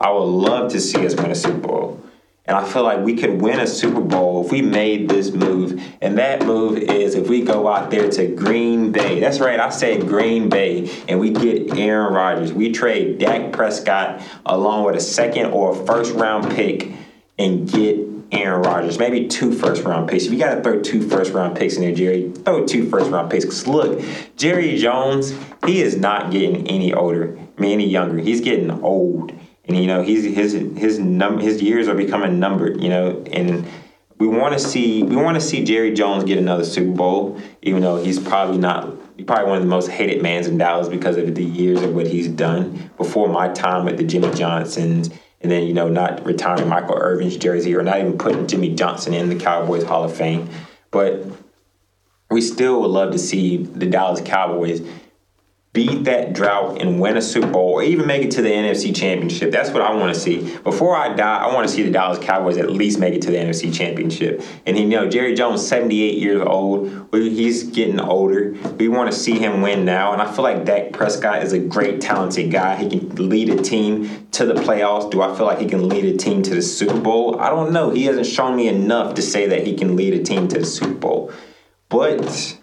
[0.00, 2.03] I would love to see us win a Super Bowl.
[2.46, 5.82] And I feel like we could win a Super Bowl if we made this move.
[6.02, 9.18] And that move is if we go out there to Green Bay.
[9.18, 10.90] That's right, I said Green Bay.
[11.08, 12.52] And we get Aaron Rodgers.
[12.52, 16.92] We trade Dak Prescott along with a second or a first round pick
[17.38, 17.98] and get
[18.30, 18.98] Aaron Rodgers.
[18.98, 20.26] Maybe two first round picks.
[20.26, 23.10] If you got to throw two first round picks in there, Jerry, throw two first
[23.10, 23.46] round picks.
[23.46, 24.04] Because look,
[24.36, 25.34] Jerry Jones,
[25.64, 28.18] he is not getting any older, I mean, any younger.
[28.18, 29.32] He's getting old
[29.66, 32.82] and you know he's his his num his years are becoming numbered.
[32.82, 33.66] You know, and
[34.18, 37.82] we want to see we want to see Jerry Jones get another Super Bowl, even
[37.82, 38.94] though he's probably not.
[39.16, 41.94] He's probably one of the most hated mans in Dallas because of the years of
[41.94, 45.10] what he's done before my time with the Jimmy Johnsons,
[45.40, 49.14] and then you know not retiring Michael Irvin's jersey or not even putting Jimmy Johnson
[49.14, 50.48] in the Cowboys Hall of Fame,
[50.90, 51.26] but
[52.30, 54.80] we still would love to see the Dallas Cowboys
[55.74, 58.94] beat that drought and win a Super Bowl or even make it to the NFC
[58.94, 59.50] Championship.
[59.50, 60.56] That's what I want to see.
[60.58, 63.32] Before I die, I want to see the Dallas Cowboys at least make it to
[63.32, 64.40] the NFC Championship.
[64.66, 68.52] And you know, Jerry Jones, 78 years old, he's getting older.
[68.78, 70.12] We want to see him win now.
[70.12, 72.76] And I feel like Dak Prescott is a great, talented guy.
[72.76, 75.10] He can lead a team to the playoffs.
[75.10, 77.40] Do I feel like he can lead a team to the Super Bowl?
[77.40, 77.90] I don't know.
[77.90, 80.66] He hasn't shown me enough to say that he can lead a team to the
[80.66, 81.32] Super Bowl.
[81.88, 82.58] But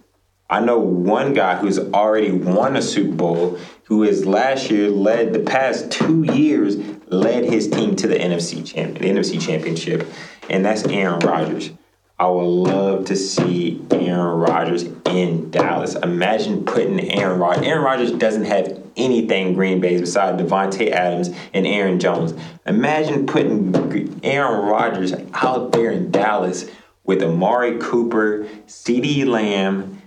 [0.51, 5.31] I know one guy who's already won a Super Bowl, who has last year led
[5.31, 6.75] the past two years
[7.07, 10.05] led his team to the NFC champ, the NFC championship,
[10.49, 11.71] and that's Aaron Rodgers.
[12.19, 15.95] I would love to see Aaron Rodgers in Dallas.
[15.95, 17.65] Imagine putting Aaron Rodgers.
[17.65, 22.33] Aaron Rodgers doesn't have anything Green Bay besides Davante Adams and Aaron Jones.
[22.65, 26.69] Imagine putting Aaron Rodgers out there in Dallas
[27.05, 30.00] with Amari Cooper, CeeDee Lamb,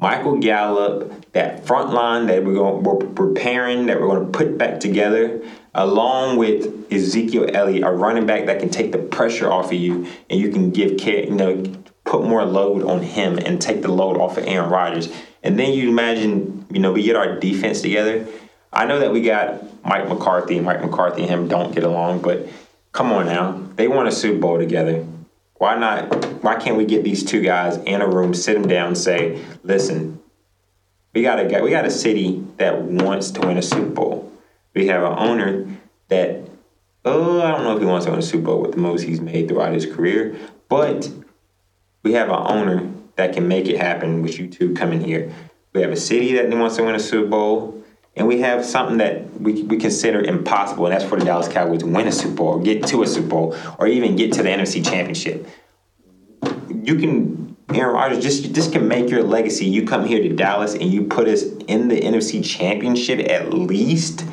[0.00, 4.56] Michael Gallup, that front line that we're going we're preparing that we're going to put
[4.56, 5.42] back together,
[5.74, 10.06] along with Ezekiel Elliott, a running back that can take the pressure off of you,
[10.30, 11.62] and you can give care, you know,
[12.04, 15.12] put more load on him and take the load off of Aaron Rodgers.
[15.42, 18.26] And then you imagine, you know, we get our defense together.
[18.72, 22.22] I know that we got Mike McCarthy, and Mike McCarthy and him don't get along,
[22.22, 22.48] but
[22.92, 25.04] come on now, they won a Super Bowl together.
[25.60, 26.42] Why not?
[26.42, 30.18] Why can't we get these two guys in a room, sit them down, say, "Listen,
[31.12, 34.32] we got a we got a city that wants to win a Super Bowl.
[34.74, 35.66] We have an owner
[36.08, 36.48] that,
[37.04, 39.02] oh, I don't know if he wants to win a Super Bowl with the moves
[39.02, 40.34] he's made throughout his career,
[40.70, 41.10] but
[42.02, 45.30] we have an owner that can make it happen with you two coming here.
[45.74, 47.79] We have a city that wants to win a Super Bowl,
[48.20, 51.80] and we have something that we, we consider impossible, and that's for the Dallas Cowboys
[51.80, 54.50] to win a Super Bowl, get to a Super Bowl, or even get to the
[54.50, 55.48] NFC Championship.
[56.68, 59.64] You can, Aaron Rodgers, just this can make your legacy.
[59.64, 64.26] You come here to Dallas and you put us in the NFC Championship at least.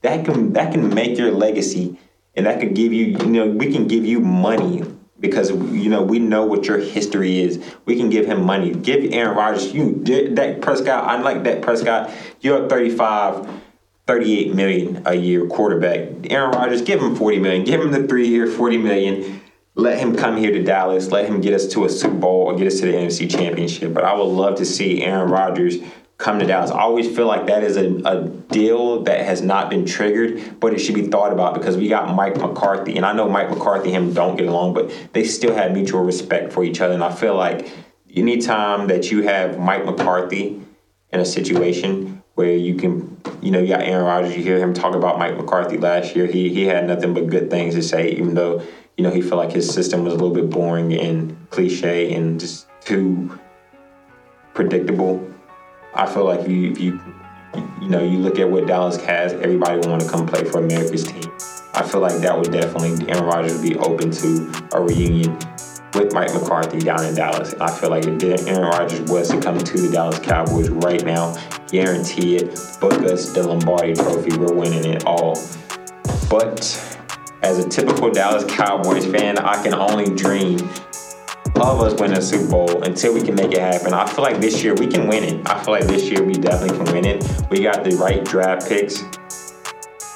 [0.00, 1.98] That can that can make your legacy,
[2.34, 4.84] and that could give you, you know, we can give you money
[5.24, 7.62] because you know we know what your history is.
[7.86, 8.72] We can give him money.
[8.72, 11.04] Give Aaron Rodgers, you Dak Prescott.
[11.04, 12.10] I like Dak Prescott.
[12.40, 13.48] You're 35,
[14.06, 16.30] 38 million a year quarterback.
[16.30, 17.64] Aaron Rodgers, give him 40 million.
[17.64, 19.40] Give him the three year, 40 million.
[19.74, 21.10] Let him come here to Dallas.
[21.10, 23.94] Let him get us to a Super Bowl or get us to the NFC Championship.
[23.94, 25.78] But I would love to see Aaron Rodgers
[26.18, 26.70] come to Dallas.
[26.70, 30.72] I always feel like that is a, a deal that has not been triggered, but
[30.72, 33.92] it should be thought about because we got Mike McCarthy, and I know Mike McCarthy
[33.92, 36.94] and him don't get along, but they still have mutual respect for each other.
[36.94, 37.70] And I feel like
[38.14, 40.60] anytime that you have Mike McCarthy
[41.12, 44.74] in a situation where you can, you know, you got Aaron Rodgers, you hear him
[44.74, 46.26] talk about Mike McCarthy last year.
[46.26, 48.62] He he had nothing but good things to say, even though
[48.96, 52.38] you know he felt like his system was a little bit boring and cliche and
[52.38, 53.38] just too
[54.54, 55.33] predictable
[55.96, 57.00] I feel like you, if you,
[57.80, 61.04] you know, you look at what Dallas has, everybody want to come play for America's
[61.04, 61.30] team.
[61.74, 65.38] I feel like that would definitely Aaron Rodgers would be open to a reunion
[65.94, 67.54] with Mike McCarthy down in Dallas.
[67.60, 71.36] I feel like if Aaron Rodgers was to come to the Dallas Cowboys right now,
[71.68, 74.36] guarantee it, book us the Lombardi Trophy.
[74.36, 75.40] We're winning it all.
[76.28, 76.60] But
[77.42, 80.58] as a typical Dallas Cowboys fan, I can only dream
[81.62, 83.94] of us win a Super Bowl until we can make it happen.
[83.94, 85.48] I feel like this year we can win it.
[85.48, 87.50] I feel like this year we definitely can win it.
[87.50, 89.02] We got the right draft picks.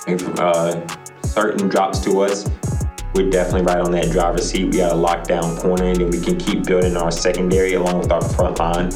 [0.07, 0.81] If uh,
[1.23, 2.49] Surtain drops to us,
[3.15, 4.67] we're definitely right on that driver's seat.
[4.67, 8.13] We got a lockdown corner, and then we can keep building our secondary along with
[8.13, 8.91] our front line.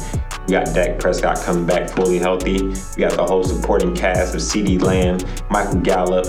[0.47, 2.63] We got Dak Prescott coming back fully healthy.
[2.63, 5.19] We got the whole supporting cast of CeeDee Lamb,
[5.49, 6.25] Michael Gallup,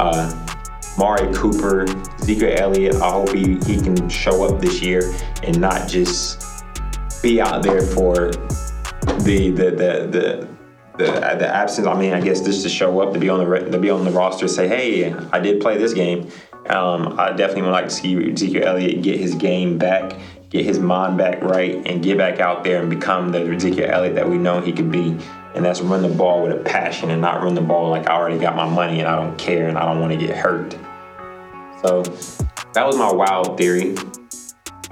[0.00, 0.51] uh,
[0.98, 1.86] Mari Cooper,
[2.20, 2.96] Zeke Elliott.
[2.96, 6.64] I hope he, he can show up this year and not just
[7.22, 8.30] be out there for
[9.20, 10.48] the the the the
[10.98, 11.06] the,
[11.38, 11.86] the absence.
[11.86, 14.04] I mean, I guess just to show up to be on the to be on
[14.04, 16.30] the roster, say, hey, I did play this game.
[16.68, 20.16] Um, I definitely would like to see Ezekiel Elliott get his game back,
[20.48, 24.14] get his mind back right, and get back out there and become the Ezekiel Elliott
[24.14, 25.16] that we know he could be.
[25.54, 28.14] And that's run the ball with a passion and not run the ball like I
[28.14, 30.72] already got my money and I don't care and I don't want to get hurt.
[31.82, 32.02] So
[32.72, 33.96] that was my wild theory.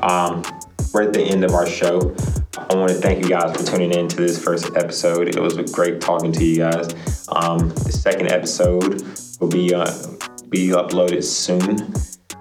[0.01, 0.45] Um,
[0.93, 2.15] we're at the end of our show.
[2.57, 5.29] I want to thank you guys for tuning in to this first episode.
[5.29, 6.93] It was great talking to you guys.
[7.29, 9.03] Um, the second episode
[9.41, 9.87] will be uh,
[10.49, 11.95] be uploaded soon.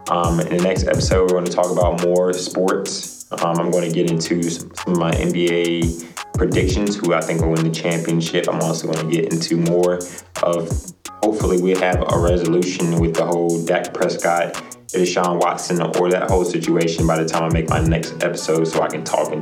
[0.10, 3.32] Um, in the next episode, we're going to talk about more sports.
[3.32, 7.42] Um, I'm going to get into some, some, of my NBA predictions, who I think
[7.42, 8.48] will win the championship.
[8.50, 10.00] I'm also going to get into more
[10.44, 14.54] of hopefully we have a resolution with the whole Dak Prescott,
[14.88, 18.82] Deshaun Watson, or that whole situation by the time I make my next episode so
[18.82, 19.34] I can talk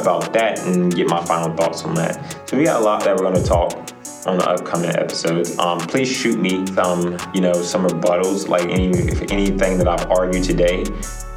[0.00, 2.48] about that and get my final thoughts on that.
[2.48, 5.58] So we got a lot that we're going to talk on the upcoming episodes.
[5.58, 10.10] Um, please shoot me some, you know, some rebuttals, like any if anything that I've
[10.10, 10.84] argued today.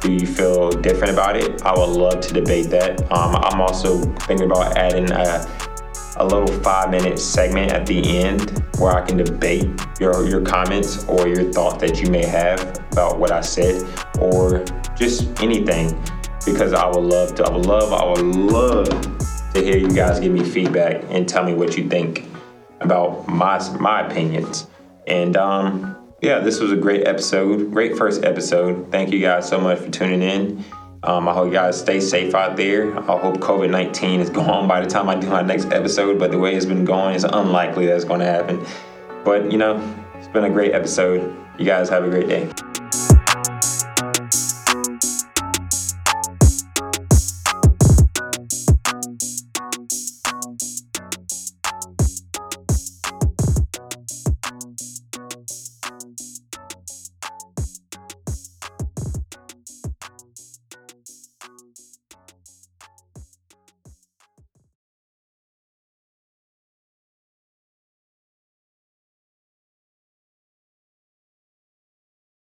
[0.00, 1.62] Do you feel different about it?
[1.62, 3.00] I would love to debate that.
[3.12, 5.46] Um, I'm also thinking about adding a,
[6.16, 9.68] a little five minute segment at the end where I can debate
[10.00, 13.86] your your comments or your thoughts that you may have about what I said
[14.18, 14.64] or
[14.96, 15.98] just anything
[16.44, 18.88] because I would love to I would love I would love
[19.54, 22.31] to hear you guys give me feedback and tell me what you think
[22.84, 24.66] about my my opinions.
[25.06, 28.90] And um, yeah, this was a great episode, great first episode.
[28.90, 30.64] Thank you guys so much for tuning in.
[31.04, 32.96] Um, I hope you guys stay safe out there.
[32.96, 36.30] I hope COVID 19 is gone by the time I do my next episode, but
[36.30, 38.64] the way it's been going, it's unlikely that's going to happen.
[39.24, 39.82] But you know,
[40.14, 41.36] it's been a great episode.
[41.58, 42.52] You guys have a great day.